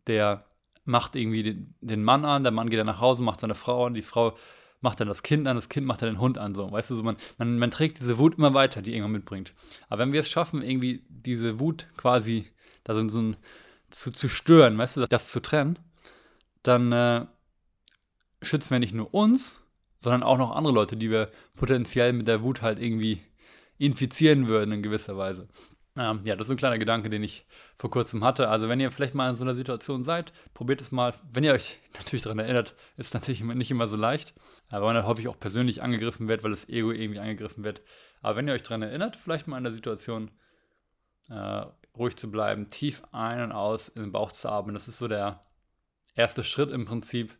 der 0.07 0.45
macht 0.83 1.15
irgendwie 1.15 1.43
den, 1.43 1.75
den 1.81 2.03
Mann 2.03 2.25
an, 2.25 2.43
der 2.43 2.51
Mann 2.51 2.69
geht 2.69 2.79
dann 2.79 2.87
nach 2.87 3.01
Hause, 3.01 3.23
macht 3.23 3.39
seine 3.39 3.55
Frau 3.55 3.87
an, 3.87 3.93
die 3.93 4.01
Frau 4.01 4.37
macht 4.81 4.99
dann 4.99 5.07
das 5.07 5.23
Kind 5.23 5.47
an, 5.47 5.55
das 5.55 5.69
Kind 5.69 5.87
macht 5.87 6.01
dann 6.01 6.09
den 6.09 6.19
Hund 6.19 6.37
an. 6.37 6.53
So, 6.53 6.71
weißt 6.71 6.91
du, 6.91 6.95
so 6.95 7.03
man, 7.03 7.17
man, 7.37 7.57
man 7.57 7.71
trägt 7.71 7.99
diese 7.99 8.19
Wut 8.19 8.37
immer 8.37 8.53
weiter, 8.53 8.81
die 8.81 8.91
irgendwann 8.91 9.13
mitbringt. 9.13 9.53
Aber 9.89 9.99
wenn 9.99 10.13
wir 10.13 10.19
es 10.19 10.29
schaffen, 10.29 10.61
irgendwie 10.61 11.03
diese 11.09 11.59
Wut 11.59 11.87
quasi 11.97 12.47
da 12.83 12.93
so 12.93 13.19
ein, 13.19 13.35
zu, 13.89 14.11
zu 14.11 14.27
stören, 14.29 14.77
weißt 14.77 14.97
du, 14.97 15.05
das 15.07 15.31
zu 15.31 15.39
trennen, 15.41 15.79
dann 16.61 16.91
äh, 16.91 17.25
schützen 18.41 18.71
wir 18.71 18.79
nicht 18.79 18.93
nur 18.93 19.13
uns, 19.13 19.59
sondern 19.99 20.23
auch 20.23 20.37
noch 20.37 20.51
andere 20.51 20.73
Leute, 20.73 20.97
die 20.97 21.09
wir 21.09 21.31
potenziell 21.55 22.13
mit 22.13 22.27
der 22.27 22.43
Wut 22.43 22.61
halt 22.61 22.79
irgendwie 22.79 23.21
infizieren 23.77 24.47
würden 24.49 24.71
in 24.71 24.81
gewisser 24.81 25.17
Weise. 25.17 25.47
Ähm, 25.97 26.21
ja, 26.25 26.35
das 26.35 26.47
ist 26.47 26.51
ein 26.51 26.57
kleiner 26.57 26.77
Gedanke, 26.77 27.09
den 27.09 27.23
ich 27.23 27.45
vor 27.77 27.89
kurzem 27.89 28.23
hatte. 28.23 28.49
Also 28.49 28.67
wenn 28.67 28.81
ihr 28.81 28.91
vielleicht 28.91 29.15
mal 29.15 29.29
in 29.29 29.37
so 29.37 29.45
einer 29.45 29.55
Situation 29.55 30.03
seid, 30.03 30.33
probiert 30.53 30.81
es 30.81 30.91
mal. 30.91 31.13
Wenn 31.31 31.45
ihr 31.45 31.53
euch 31.53 31.79
natürlich 31.93 32.23
daran 32.23 32.39
erinnert, 32.39 32.75
ist 32.97 33.13
natürlich 33.13 33.41
nicht 33.41 33.71
immer 33.71 33.87
so 33.87 33.95
leicht, 33.95 34.33
aber 34.69 34.91
man 34.91 35.05
häufig 35.05 35.27
auch 35.29 35.39
persönlich 35.39 35.81
angegriffen 35.81 36.27
wird, 36.27 36.43
weil 36.43 36.51
das 36.51 36.67
Ego 36.67 36.91
irgendwie 36.91 37.19
angegriffen 37.19 37.63
wird. 37.63 37.81
Aber 38.21 38.35
wenn 38.35 38.47
ihr 38.47 38.53
euch 38.53 38.63
daran 38.63 38.81
erinnert, 38.81 39.15
vielleicht 39.15 39.47
mal 39.47 39.57
in 39.57 39.63
der 39.63 39.73
Situation 39.73 40.31
äh, 41.29 41.65
ruhig 41.97 42.17
zu 42.17 42.29
bleiben, 42.29 42.69
tief 42.69 43.03
ein 43.13 43.41
und 43.41 43.51
aus 43.53 43.87
in 43.87 44.01
den 44.01 44.11
Bauch 44.11 44.33
zu 44.33 44.49
atmen, 44.49 44.73
das 44.73 44.89
ist 44.89 44.97
so 44.97 45.07
der 45.07 45.45
erste 46.13 46.43
Schritt 46.43 46.71
im 46.71 46.83
Prinzip. 46.83 47.37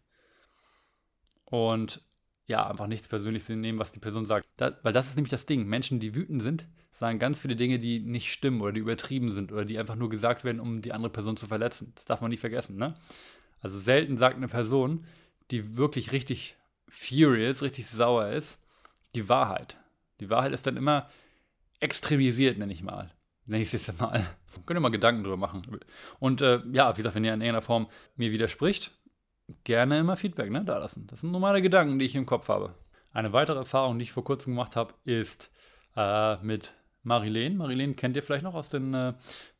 Und 1.43 2.04
ja, 2.47 2.69
einfach 2.69 2.87
nichts 2.87 3.07
persönlich 3.07 3.43
zu 3.43 3.55
nehmen, 3.55 3.79
was 3.79 3.91
die 3.91 3.99
Person 3.99 4.25
sagt. 4.25 4.45
Da, 4.57 4.77
weil 4.83 4.93
das 4.93 5.07
ist 5.07 5.15
nämlich 5.15 5.31
das 5.31 5.45
Ding. 5.45 5.65
Menschen, 5.65 5.99
die 5.99 6.13
wütend 6.13 6.43
sind, 6.43 6.67
sagen 6.91 7.19
ganz 7.19 7.41
viele 7.41 7.55
Dinge, 7.55 7.79
die 7.79 7.99
nicht 7.99 8.31
stimmen 8.31 8.61
oder 8.61 8.71
die 8.71 8.79
übertrieben 8.79 9.31
sind 9.31 9.51
oder 9.51 9.65
die 9.65 9.79
einfach 9.79 9.95
nur 9.95 10.09
gesagt 10.09 10.43
werden, 10.43 10.59
um 10.59 10.81
die 10.81 10.93
andere 10.93 11.11
Person 11.11 11.37
zu 11.37 11.47
verletzen. 11.47 11.91
Das 11.95 12.05
darf 12.05 12.21
man 12.21 12.29
nicht 12.29 12.39
vergessen, 12.39 12.77
ne? 12.77 12.95
Also 13.61 13.79
selten 13.79 14.17
sagt 14.17 14.37
eine 14.37 14.47
Person, 14.47 15.03
die 15.49 15.75
wirklich 15.75 16.11
richtig 16.11 16.55
furious, 16.87 17.63
richtig 17.63 17.87
sauer 17.87 18.29
ist, 18.29 18.59
die 19.15 19.27
Wahrheit. 19.27 19.77
Die 20.19 20.29
Wahrheit 20.29 20.53
ist 20.53 20.67
dann 20.67 20.77
immer 20.77 21.09
extremisiert, 21.79 22.57
nenne 22.57 22.73
ich 22.73 22.83
mal. 22.83 23.11
Nenne 23.47 23.63
ich 23.63 23.73
es 23.73 23.87
jetzt 23.87 23.99
mal. 23.99 24.25
Könnt 24.65 24.77
ihr 24.77 24.81
mal 24.81 24.89
Gedanken 24.89 25.23
drüber 25.23 25.37
machen. 25.37 25.63
Und 26.19 26.41
äh, 26.41 26.61
ja, 26.71 26.93
wie 26.93 26.97
gesagt, 26.97 27.15
wenn 27.15 27.23
ihr 27.23 27.33
in 27.33 27.41
irgendeiner 27.41 27.61
Form 27.61 27.87
mir 28.15 28.31
widerspricht, 28.31 28.91
gerne 29.63 29.99
immer 29.99 30.15
Feedback 30.15 30.51
ne, 30.51 30.63
da 30.63 30.77
lassen. 30.77 31.07
Das 31.07 31.21
sind 31.21 31.31
nur 31.31 31.41
meine 31.41 31.61
Gedanken, 31.61 31.99
die 31.99 32.05
ich 32.05 32.15
im 32.15 32.25
Kopf 32.25 32.49
habe. 32.49 32.75
Eine 33.13 33.33
weitere 33.33 33.59
Erfahrung, 33.59 33.97
die 33.97 34.03
ich 34.03 34.11
vor 34.11 34.23
kurzem 34.23 34.53
gemacht 34.53 34.75
habe, 34.75 34.93
ist 35.05 35.51
äh, 35.95 36.37
mit 36.37 36.73
Marilene. 37.03 37.55
Marilene 37.55 37.93
kennt 37.93 38.15
ihr 38.15 38.23
vielleicht 38.23 38.43
noch 38.43 38.55
aus, 38.55 38.69
den, 38.69 38.93
äh, 38.93 39.13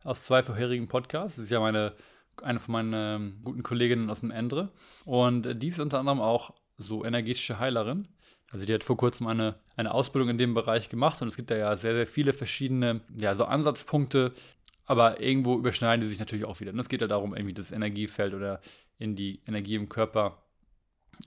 aus 0.04 0.24
zwei 0.24 0.44
vorherigen 0.44 0.88
Podcasts. 0.88 1.38
Sie 1.38 1.44
ist 1.44 1.52
ja 1.52 1.60
meine, 1.60 1.94
eine 2.42 2.60
von 2.60 2.74
meinen 2.74 2.94
äh, 2.94 3.32
guten 3.44 3.64
Kolleginnen 3.64 4.10
aus 4.10 4.22
dem 4.22 4.32
Endre. 4.32 4.72
Und 5.06 5.62
die 5.62 5.68
ist 5.68 5.80
unter 5.80 6.00
anderem 6.00 6.20
auch 6.20 6.54
so 6.78 7.06
energetische 7.06 7.60
Heilerin. 7.60 8.08
Also 8.52 8.66
die 8.66 8.74
hat 8.74 8.84
vor 8.84 8.98
kurzem 8.98 9.28
eine, 9.28 9.56
eine 9.76 9.94
Ausbildung 9.94 10.30
in 10.30 10.38
dem 10.38 10.54
Bereich 10.54 10.90
gemacht 10.90 11.22
und 11.22 11.28
es 11.28 11.36
gibt 11.36 11.52
da 11.52 11.58
ja 11.58 11.76
sehr, 11.76 11.94
sehr 11.94 12.08
viele 12.08 12.32
verschiedene 12.32 13.02
ja, 13.18 13.36
so 13.36 13.46
Ansatzpunkte, 13.46 14.34
aber 14.86 15.20
irgendwo 15.20 15.58
überschneiden 15.58 16.02
die 16.02 16.08
sich 16.08 16.20
natürlich 16.20 16.46
auch 16.46 16.60
wieder. 16.60 16.72
Und 16.72 16.80
es 16.80 16.90
geht 16.90 17.02
ja 17.02 17.08
darum, 17.08 17.36
irgendwie 17.36 17.54
das 17.54 17.72
Energiefeld 17.72 18.34
oder 18.34 18.62
in 18.98 19.16
die 19.16 19.42
Energie 19.48 19.76
im 19.76 19.90
Körper 19.90 20.44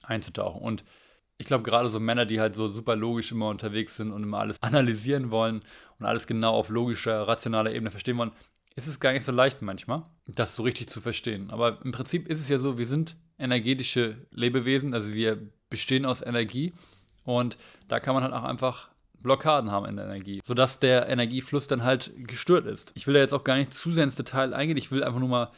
einzutauchen. 0.02 0.60
Und 0.60 0.84
ich 1.38 1.46
glaube, 1.46 1.62
gerade 1.62 1.88
so 1.88 2.00
Männer, 2.00 2.26
die 2.26 2.40
halt 2.40 2.54
so 2.54 2.68
super 2.68 2.96
logisch 2.96 3.32
immer 3.32 3.48
unterwegs 3.48 3.96
sind 3.96 4.12
und 4.12 4.22
immer 4.22 4.38
alles 4.38 4.56
analysieren 4.62 5.30
wollen 5.30 5.62
und 5.98 6.06
alles 6.06 6.26
genau 6.26 6.52
auf 6.52 6.68
logischer, 6.68 7.26
rationaler 7.26 7.72
Ebene 7.72 7.90
verstehen 7.90 8.18
wollen, 8.18 8.32
ist 8.74 8.86
es 8.86 9.00
gar 9.00 9.12
nicht 9.12 9.24
so 9.24 9.32
leicht 9.32 9.60
manchmal, 9.62 10.04
das 10.26 10.54
so 10.54 10.62
richtig 10.62 10.88
zu 10.88 11.00
verstehen. 11.00 11.50
Aber 11.50 11.80
im 11.84 11.92
Prinzip 11.92 12.28
ist 12.28 12.40
es 12.40 12.48
ja 12.48 12.58
so, 12.58 12.78
wir 12.78 12.86
sind 12.86 13.16
energetische 13.38 14.26
Lebewesen, 14.30 14.94
also 14.94 15.12
wir 15.12 15.50
bestehen 15.68 16.04
aus 16.04 16.22
Energie 16.22 16.72
und 17.24 17.56
da 17.88 18.00
kann 18.00 18.14
man 18.14 18.22
halt 18.22 18.32
auch 18.32 18.44
einfach 18.44 18.88
Blockaden 19.20 19.72
haben 19.72 19.86
in 19.86 19.96
der 19.96 20.06
Energie, 20.06 20.40
sodass 20.44 20.78
der 20.78 21.08
Energiefluss 21.08 21.66
dann 21.66 21.82
halt 21.82 22.12
gestört 22.16 22.66
ist. 22.66 22.92
Ich 22.94 23.06
will 23.06 23.14
da 23.14 23.20
jetzt 23.20 23.34
auch 23.34 23.42
gar 23.42 23.56
nicht 23.56 23.74
zu 23.74 23.92
sehr 23.92 24.04
ins 24.04 24.14
Detail 24.14 24.54
eingehen, 24.54 24.76
ich 24.76 24.92
will 24.92 25.02
einfach 25.02 25.20
nur 25.20 25.28
mal 25.28 25.50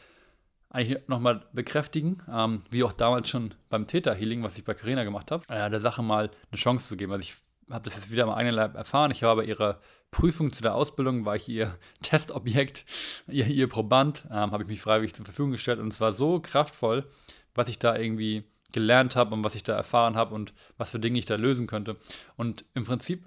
eigentlich 0.71 1.07
nochmal 1.07 1.45
bekräftigen, 1.53 2.23
ähm, 2.31 2.63
wie 2.69 2.83
auch 2.83 2.93
damals 2.93 3.29
schon 3.29 3.53
beim 3.69 3.87
Theta-Healing, 3.87 4.41
was 4.41 4.57
ich 4.57 4.63
bei 4.63 4.73
Carina 4.73 5.03
gemacht 5.03 5.29
habe, 5.29 5.43
äh, 5.49 5.69
der 5.69 5.79
Sache 5.79 6.01
mal 6.01 6.31
eine 6.49 6.57
Chance 6.57 6.87
zu 6.87 6.97
geben. 6.97 7.11
Also 7.11 7.23
ich 7.23 7.35
habe 7.69 7.83
das 7.83 7.95
jetzt 7.95 8.11
wieder 8.11 8.23
am 8.23 8.29
eigenen 8.29 8.55
Leib 8.55 8.75
erfahren. 8.75 9.11
Ich 9.11 9.23
habe 9.23 9.41
bei 9.41 9.47
ihrer 9.47 9.79
Prüfung 10.11 10.51
zu 10.53 10.61
der 10.61 10.75
Ausbildung, 10.75 11.25
war 11.25 11.35
ich 11.35 11.47
ihr 11.47 11.75
Testobjekt, 12.03 12.85
ihr, 13.27 13.47
ihr 13.47 13.67
Proband, 13.67 14.25
ähm, 14.29 14.51
habe 14.51 14.63
ich 14.63 14.69
mich 14.69 14.81
freiwillig 14.81 15.13
zur 15.13 15.25
Verfügung 15.25 15.51
gestellt 15.51 15.79
und 15.79 15.91
es 15.91 16.01
war 16.01 16.13
so 16.13 16.39
kraftvoll, 16.39 17.05
was 17.53 17.67
ich 17.67 17.77
da 17.77 17.97
irgendwie 17.97 18.45
gelernt 18.71 19.17
habe 19.17 19.33
und 19.35 19.43
was 19.43 19.55
ich 19.55 19.63
da 19.63 19.75
erfahren 19.75 20.15
habe 20.15 20.33
und 20.33 20.53
was 20.77 20.91
für 20.91 20.99
Dinge 20.99 21.19
ich 21.19 21.25
da 21.25 21.35
lösen 21.35 21.67
könnte. 21.67 21.97
Und 22.37 22.63
im 22.73 22.85
Prinzip 22.85 23.25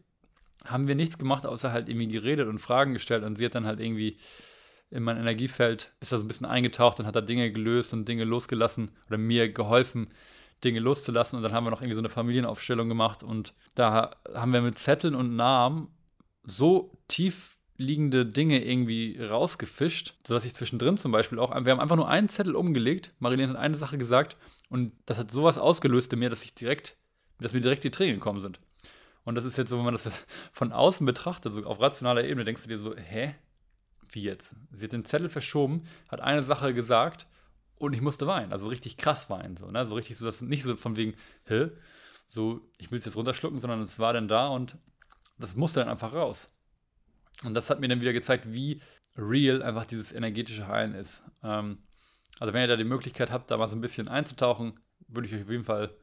haben 0.66 0.88
wir 0.88 0.94
nichts 0.94 1.18
gemacht, 1.18 1.44
außer 1.44 1.72
halt 1.72 1.90
irgendwie 1.90 2.08
geredet 2.08 2.48
und 2.48 2.58
Fragen 2.58 2.94
gestellt 2.94 3.22
und 3.22 3.36
sie 3.36 3.44
hat 3.44 3.54
dann 3.54 3.66
halt 3.66 3.80
irgendwie 3.80 4.16
in 4.94 5.02
mein 5.02 5.18
Energiefeld, 5.18 5.92
ist 6.00 6.12
da 6.12 6.18
so 6.18 6.24
ein 6.24 6.28
bisschen 6.28 6.46
eingetaucht 6.46 7.00
und 7.00 7.06
hat 7.06 7.16
da 7.16 7.20
Dinge 7.20 7.50
gelöst 7.50 7.92
und 7.92 8.08
Dinge 8.08 8.24
losgelassen 8.24 8.92
oder 9.08 9.18
mir 9.18 9.52
geholfen, 9.52 10.08
Dinge 10.62 10.78
loszulassen. 10.80 11.36
Und 11.36 11.42
dann 11.42 11.52
haben 11.52 11.64
wir 11.64 11.70
noch 11.70 11.80
irgendwie 11.80 11.96
so 11.96 12.00
eine 12.00 12.08
Familienaufstellung 12.08 12.88
gemacht 12.88 13.22
und 13.22 13.54
da 13.74 14.12
haben 14.32 14.52
wir 14.52 14.62
mit 14.62 14.78
Zetteln 14.78 15.14
und 15.14 15.34
Namen 15.34 15.88
so 16.44 16.92
tief 17.08 17.58
liegende 17.76 18.24
Dinge 18.24 18.64
irgendwie 18.64 19.20
rausgefischt, 19.20 20.14
sodass 20.24 20.44
ich 20.44 20.54
zwischendrin 20.54 20.96
zum 20.96 21.10
Beispiel 21.10 21.40
auch, 21.40 21.50
wir 21.50 21.72
haben 21.72 21.80
einfach 21.80 21.96
nur 21.96 22.08
einen 22.08 22.28
Zettel 22.28 22.54
umgelegt, 22.54 23.12
Marilene 23.18 23.54
hat 23.54 23.58
eine 23.58 23.76
Sache 23.76 23.98
gesagt 23.98 24.36
und 24.68 24.92
das 25.06 25.18
hat 25.18 25.32
sowas 25.32 25.58
ausgelöst 25.58 26.12
in 26.12 26.20
mir, 26.20 26.30
dass 26.30 26.44
ich 26.44 26.54
direkt, 26.54 26.96
dass 27.40 27.52
mir 27.52 27.60
direkt 27.60 27.82
die 27.82 27.90
Tränen 27.90 28.16
gekommen 28.16 28.40
sind. 28.40 28.60
Und 29.24 29.34
das 29.34 29.44
ist 29.44 29.56
jetzt 29.56 29.70
so, 29.70 29.78
wenn 29.78 29.86
man 29.86 29.94
das 29.94 30.24
von 30.52 30.70
außen 30.70 31.04
betrachtet, 31.04 31.52
so 31.52 31.64
auf 31.64 31.80
rationaler 31.80 32.22
Ebene, 32.24 32.44
denkst 32.44 32.62
du 32.62 32.68
dir 32.68 32.78
so, 32.78 32.94
hä? 32.94 33.34
Wie 34.14 34.22
jetzt? 34.22 34.54
Sie 34.70 34.84
hat 34.86 34.92
den 34.92 35.04
Zettel 35.04 35.28
verschoben, 35.28 35.86
hat 36.08 36.20
eine 36.20 36.42
Sache 36.42 36.72
gesagt 36.72 37.26
und 37.74 37.92
ich 37.94 38.00
musste 38.00 38.26
weinen. 38.28 38.52
Also 38.52 38.68
richtig 38.68 38.96
krass 38.96 39.28
weinen. 39.28 39.56
So, 39.56 39.70
ne? 39.70 39.84
so 39.84 39.96
richtig 39.96 40.16
so, 40.16 40.24
dass 40.24 40.40
nicht 40.40 40.62
so 40.62 40.76
von 40.76 40.96
wegen, 40.96 41.14
hä? 41.46 41.70
So, 42.28 42.60
ich 42.78 42.90
will 42.90 42.98
es 42.98 43.04
jetzt 43.04 43.16
runterschlucken, 43.16 43.58
sondern 43.58 43.80
es 43.80 43.98
war 43.98 44.12
dann 44.12 44.28
da 44.28 44.48
und 44.48 44.78
das 45.38 45.56
musste 45.56 45.80
dann 45.80 45.88
einfach 45.88 46.14
raus. 46.14 46.50
Und 47.44 47.54
das 47.54 47.68
hat 47.70 47.80
mir 47.80 47.88
dann 47.88 48.00
wieder 48.00 48.12
gezeigt, 48.12 48.52
wie 48.52 48.80
real 49.16 49.62
einfach 49.62 49.84
dieses 49.84 50.12
energetische 50.12 50.68
Heilen 50.68 50.94
ist. 50.94 51.24
Ähm, 51.42 51.78
also 52.38 52.54
wenn 52.54 52.62
ihr 52.62 52.68
da 52.68 52.76
die 52.76 52.84
Möglichkeit 52.84 53.32
habt, 53.32 53.50
da 53.50 53.56
mal 53.56 53.68
so 53.68 53.76
ein 53.76 53.80
bisschen 53.80 54.08
einzutauchen, 54.08 54.78
würde 55.08 55.26
ich 55.26 55.34
euch 55.34 55.42
auf 55.42 55.50
jeden 55.50 55.64
Fall 55.64 55.96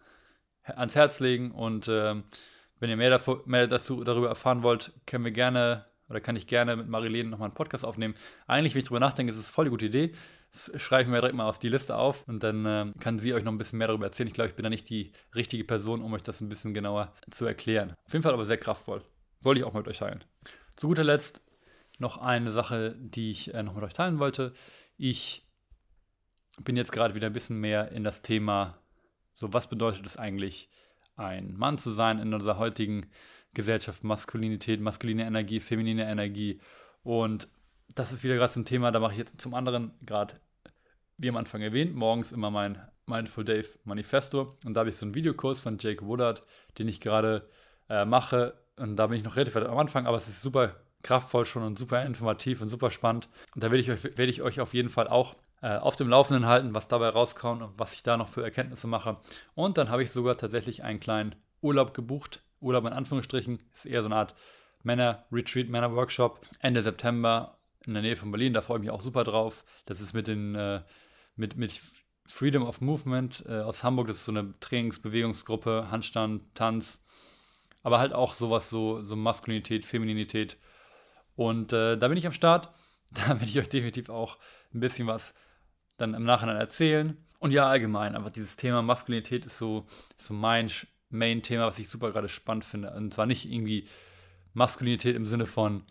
ans 0.63 0.95
Herz 0.95 1.21
legen. 1.21 1.51
Und 1.51 1.87
ähm, 1.87 2.25
wenn 2.79 2.89
ihr 2.89 2.97
mehr, 2.97 3.09
davor, 3.09 3.41
mehr 3.45 3.67
dazu 3.67 4.03
darüber 4.03 4.27
erfahren 4.27 4.63
wollt, 4.63 4.91
können 5.05 5.23
wir 5.23 5.31
gerne 5.31 5.85
oder 6.11 6.21
kann 6.21 6.35
ich 6.35 6.45
gerne 6.45 6.75
mit 6.75 6.87
Marilene 6.89 7.29
nochmal 7.29 7.47
einen 7.47 7.55
Podcast 7.55 7.85
aufnehmen. 7.85 8.13
Eigentlich, 8.45 8.75
wenn 8.75 8.81
ich 8.81 8.87
drüber 8.87 8.99
nachdenke, 8.99 9.31
ist 9.31 9.39
es 9.39 9.49
voll 9.49 9.65
die 9.65 9.71
gute 9.71 9.85
Idee. 9.85 10.13
Das 10.51 10.71
schreibe 10.81 11.03
ich 11.03 11.07
mir 11.07 11.21
direkt 11.21 11.35
mal 11.35 11.47
auf 11.47 11.57
die 11.57 11.69
Liste 11.69 11.95
auf 11.95 12.27
und 12.27 12.43
dann 12.43 12.65
äh, 12.65 12.91
kann 12.99 13.17
sie 13.17 13.33
euch 13.33 13.43
noch 13.43 13.53
ein 13.53 13.57
bisschen 13.57 13.79
mehr 13.79 13.87
darüber 13.87 14.05
erzählen. 14.05 14.27
Ich 14.27 14.33
glaube, 14.33 14.49
ich 14.49 14.55
bin 14.55 14.63
da 14.63 14.69
nicht 14.69 14.89
die 14.89 15.13
richtige 15.33 15.63
Person, 15.63 16.01
um 16.01 16.13
euch 16.13 16.23
das 16.23 16.41
ein 16.41 16.49
bisschen 16.49 16.73
genauer 16.73 17.13
zu 17.31 17.45
erklären. 17.45 17.95
Auf 18.05 18.11
jeden 18.11 18.23
Fall 18.23 18.33
aber 18.33 18.45
sehr 18.45 18.57
kraftvoll. 18.57 19.01
Wollte 19.39 19.61
ich 19.61 19.65
auch 19.65 19.73
mit 19.73 19.87
euch 19.87 19.99
teilen. 19.99 20.23
Zu 20.75 20.89
guter 20.89 21.05
Letzt 21.05 21.41
noch 21.99 22.17
eine 22.17 22.51
Sache, 22.51 22.95
die 22.99 23.31
ich 23.31 23.53
äh, 23.53 23.63
noch 23.63 23.73
mit 23.73 23.83
euch 23.83 23.93
teilen 23.93 24.19
wollte. 24.19 24.53
Ich 24.97 25.47
bin 26.61 26.75
jetzt 26.75 26.91
gerade 26.91 27.15
wieder 27.15 27.27
ein 27.27 27.33
bisschen 27.33 27.59
mehr 27.59 27.91
in 27.93 28.03
das 28.03 28.21
Thema, 28.21 28.77
so 29.31 29.53
was 29.53 29.67
bedeutet 29.67 30.05
es 30.05 30.17
eigentlich, 30.17 30.69
ein 31.15 31.55
Mann 31.55 31.77
zu 31.77 31.91
sein 31.91 32.19
in 32.19 32.33
unserer 32.33 32.57
heutigen 32.57 33.07
Gesellschaft, 33.53 34.03
Maskulinität, 34.03 34.79
maskuline 34.79 35.25
Energie, 35.25 35.59
feminine 35.59 36.09
Energie. 36.09 36.59
Und 37.03 37.47
das 37.95 38.11
ist 38.11 38.23
wieder 38.23 38.35
gerade 38.35 38.53
so 38.53 38.59
ein 38.59 38.65
Thema, 38.65 38.91
da 38.91 38.99
mache 38.99 39.13
ich 39.13 39.19
jetzt 39.19 39.41
zum 39.41 39.53
anderen 39.53 39.91
gerade, 40.05 40.35
wie 41.17 41.29
am 41.29 41.37
Anfang 41.37 41.61
erwähnt, 41.61 41.95
morgens 41.95 42.31
immer 42.31 42.49
mein 42.51 42.81
Mindful 43.05 43.43
Dave 43.43 43.67
Manifesto. 43.83 44.57
Und 44.65 44.73
da 44.73 44.81
habe 44.81 44.89
ich 44.89 44.97
so 44.97 45.05
einen 45.05 45.15
Videokurs 45.15 45.59
von 45.59 45.77
Jake 45.79 46.05
Woodard, 46.05 46.43
den 46.77 46.87
ich 46.87 47.01
gerade 47.01 47.49
äh, 47.89 48.05
mache. 48.05 48.57
Und 48.77 48.95
da 48.95 49.07
bin 49.07 49.17
ich 49.17 49.23
noch 49.23 49.35
relativ 49.35 49.57
am 49.57 49.77
Anfang, 49.77 50.05
aber 50.05 50.17
es 50.17 50.27
ist 50.27 50.41
super 50.41 50.75
kraftvoll 51.03 51.45
schon 51.45 51.63
und 51.63 51.77
super 51.77 52.03
informativ 52.05 52.61
und 52.61 52.67
super 52.67 52.91
spannend. 52.91 53.29
Und 53.53 53.63
da 53.63 53.71
werde 53.71 53.79
ich 53.79 53.91
euch, 53.91 54.03
werde 54.03 54.29
ich 54.29 54.41
euch 54.41 54.61
auf 54.61 54.73
jeden 54.73 54.89
Fall 54.89 55.07
auch 55.07 55.35
äh, 55.61 55.77
auf 55.77 55.95
dem 55.95 56.09
Laufenden 56.09 56.45
halten, 56.45 56.73
was 56.73 56.87
dabei 56.87 57.09
rauskommt 57.09 57.61
und 57.61 57.73
was 57.77 57.93
ich 57.93 58.03
da 58.03 58.17
noch 58.17 58.27
für 58.27 58.43
Erkenntnisse 58.43 58.87
mache. 58.87 59.17
Und 59.55 59.77
dann 59.77 59.89
habe 59.89 60.03
ich 60.03 60.11
sogar 60.11 60.37
tatsächlich 60.37 60.83
einen 60.83 60.99
kleinen 60.99 61.35
Urlaub 61.61 61.93
gebucht. 61.93 62.41
Urlaub 62.61 62.85
in 62.85 62.93
Anführungsstrichen 62.93 63.59
ist 63.73 63.85
eher 63.85 64.01
so 64.01 64.07
eine 64.07 64.15
Art 64.15 64.35
Männer-Retreat, 64.83 65.69
Männer-Workshop 65.69 66.41
Ende 66.59 66.81
September 66.81 67.57
in 67.85 67.93
der 67.93 68.03
Nähe 68.03 68.15
von 68.15 68.31
Berlin. 68.31 68.53
Da 68.53 68.61
freue 68.61 68.77
ich 68.77 68.81
mich 68.81 68.91
auch 68.91 69.01
super 69.01 69.23
drauf. 69.23 69.65
Das 69.85 69.99
ist 69.99 70.13
mit 70.13 70.27
den 70.27 70.55
äh, 70.55 70.81
mit, 71.35 71.57
mit 71.57 71.79
Freedom 72.25 72.63
of 72.63 72.81
Movement 72.81 73.43
äh, 73.47 73.59
aus 73.59 73.83
Hamburg. 73.83 74.07
Das 74.07 74.17
ist 74.17 74.25
so 74.25 74.31
eine 74.31 74.53
Trainingsbewegungsgruppe, 74.59 75.87
Handstand, 75.91 76.43
Tanz, 76.55 77.03
aber 77.83 77.99
halt 77.99 78.13
auch 78.13 78.33
sowas, 78.33 78.69
so, 78.69 79.01
so 79.01 79.15
Maskulinität, 79.15 79.85
Femininität. 79.85 80.57
Und 81.35 81.73
äh, 81.73 81.97
da 81.97 82.07
bin 82.07 82.17
ich 82.17 82.25
am 82.27 82.33
Start. 82.33 82.71
Da 83.13 83.27
werde 83.27 83.43
ich 83.43 83.59
euch 83.59 83.67
definitiv 83.67 84.07
auch 84.07 84.37
ein 84.73 84.79
bisschen 84.79 85.05
was 85.05 85.33
dann 85.97 86.13
im 86.13 86.23
Nachhinein 86.23 86.55
erzählen. 86.55 87.17
Und 87.39 87.51
ja, 87.51 87.67
allgemein, 87.67 88.15
aber 88.15 88.29
dieses 88.29 88.55
Thema 88.55 88.81
Maskulinität 88.81 89.45
ist 89.45 89.57
so, 89.57 89.85
ist 90.17 90.27
so 90.27 90.33
mein 90.33 90.71
Main-Thema, 91.11 91.65
was 91.65 91.79
ich 91.79 91.89
super 91.89 92.11
gerade 92.11 92.29
spannend 92.29 92.65
finde. 92.65 92.91
Und 92.91 93.13
zwar 93.13 93.25
nicht 93.25 93.45
irgendwie 93.45 93.87
Maskulinität 94.53 95.15
im 95.15 95.25
Sinne 95.25 95.45
von, 95.45 95.83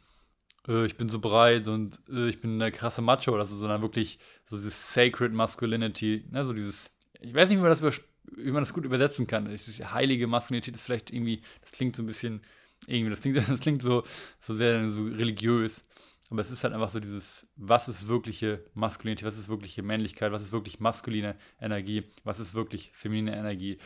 äh, 0.68 0.86
ich 0.86 0.96
bin 0.96 1.08
so 1.08 1.18
breit 1.18 1.68
und 1.68 2.00
äh, 2.10 2.28
ich 2.28 2.40
bin 2.40 2.60
eine 2.60 2.72
krasse 2.72 3.02
Macho 3.02 3.32
oder 3.32 3.46
so, 3.46 3.56
sondern 3.56 3.82
wirklich 3.82 4.18
so 4.44 4.56
dieses 4.56 4.92
Sacred 4.92 5.32
Masculinity, 5.32 6.24
ne, 6.30 6.44
so 6.44 6.52
dieses, 6.52 6.90
ich 7.20 7.34
weiß 7.34 7.48
nicht, 7.48 7.58
wie 7.58 7.62
man 7.62 7.70
das, 7.70 7.80
über, 7.80 7.92
wie 8.36 8.50
man 8.50 8.62
das 8.62 8.72
gut 8.72 8.84
übersetzen 8.84 9.26
kann. 9.26 9.48
Diese 9.48 9.92
heilige 9.92 10.26
Maskulinität 10.26 10.74
ist 10.74 10.84
vielleicht 10.84 11.10
irgendwie, 11.12 11.42
das 11.60 11.72
klingt 11.72 11.96
so 11.96 12.02
ein 12.02 12.06
bisschen, 12.06 12.42
irgendwie, 12.86 13.10
das 13.10 13.20
klingt, 13.20 13.36
das 13.48 13.60
klingt 13.60 13.82
so, 13.82 14.04
so 14.40 14.54
sehr 14.54 14.88
so 14.90 15.04
religiös. 15.04 15.86
Aber 16.30 16.42
es 16.42 16.50
ist 16.52 16.62
halt 16.62 16.72
einfach 16.72 16.90
so 16.90 17.00
dieses, 17.00 17.44
was 17.56 17.88
ist 17.88 18.06
wirkliche 18.06 18.64
Maskulinität, 18.74 19.26
was 19.26 19.36
ist 19.36 19.48
wirkliche 19.48 19.82
Männlichkeit, 19.82 20.30
was 20.30 20.42
ist 20.42 20.52
wirklich 20.52 20.78
maskuline 20.78 21.34
Energie, 21.60 22.04
was 22.22 22.38
ist 22.38 22.54
wirklich 22.54 22.92
feminine 22.94 23.36
Energie. 23.36 23.78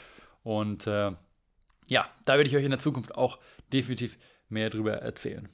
Und 0.43 0.87
äh, 0.87 1.13
ja, 1.89 2.09
da 2.25 2.37
werde 2.37 2.49
ich 2.49 2.57
euch 2.57 2.65
in 2.65 2.71
der 2.71 2.79
Zukunft 2.79 3.15
auch 3.15 3.39
definitiv 3.73 4.19
mehr 4.49 4.71
drüber 4.71 4.95
erzählen. 4.95 5.49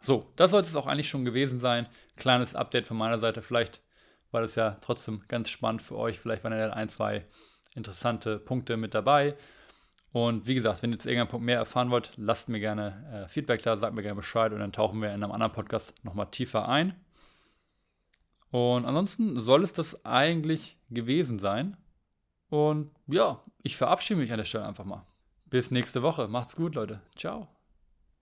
So, 0.00 0.32
das 0.36 0.50
sollte 0.50 0.68
es 0.68 0.76
auch 0.76 0.86
eigentlich 0.86 1.08
schon 1.08 1.24
gewesen 1.24 1.60
sein. 1.60 1.86
Kleines 2.16 2.54
Update 2.54 2.88
von 2.88 2.96
meiner 2.96 3.18
Seite. 3.18 3.40
Vielleicht 3.42 3.80
war 4.32 4.40
das 4.40 4.56
ja 4.56 4.78
trotzdem 4.80 5.22
ganz 5.28 5.50
spannend 5.50 5.82
für 5.82 5.96
euch. 5.96 6.18
Vielleicht 6.18 6.42
waren 6.42 6.52
ja 6.52 6.70
ein, 6.70 6.88
zwei 6.88 7.24
interessante 7.74 8.38
Punkte 8.38 8.76
mit 8.76 8.94
dabei. 8.94 9.36
Und 10.10 10.46
wie 10.46 10.54
gesagt, 10.54 10.82
wenn 10.82 10.92
ihr 10.92 10.98
zu 10.98 11.08
irgendeinem 11.08 11.30
Punkt 11.30 11.46
mehr 11.46 11.56
erfahren 11.56 11.90
wollt, 11.90 12.12
lasst 12.16 12.48
mir 12.48 12.60
gerne 12.60 13.24
äh, 13.24 13.28
Feedback 13.28 13.62
da, 13.62 13.76
sagt 13.76 13.94
mir 13.94 14.02
gerne 14.02 14.16
Bescheid 14.16 14.52
und 14.52 14.58
dann 14.58 14.72
tauchen 14.72 15.00
wir 15.00 15.08
in 15.08 15.22
einem 15.22 15.32
anderen 15.32 15.52
Podcast 15.52 15.94
nochmal 16.02 16.30
tiefer 16.30 16.68
ein. 16.68 16.94
Und 18.50 18.84
ansonsten 18.84 19.40
soll 19.40 19.62
es 19.62 19.72
das 19.72 20.04
eigentlich 20.04 20.76
gewesen 20.90 21.38
sein. 21.38 21.78
Und 22.50 22.90
ja, 23.06 23.42
ich 23.62 23.76
verabschiede 23.78 24.20
mich 24.20 24.30
an 24.30 24.36
der 24.36 24.44
Stelle 24.44 24.66
einfach 24.66 24.84
mal. 24.84 25.06
Bis 25.52 25.70
nächste 25.70 26.02
Woche. 26.02 26.28
Macht's 26.28 26.56
gut, 26.56 26.76
Leute. 26.76 27.02
Ciao. 27.14 27.46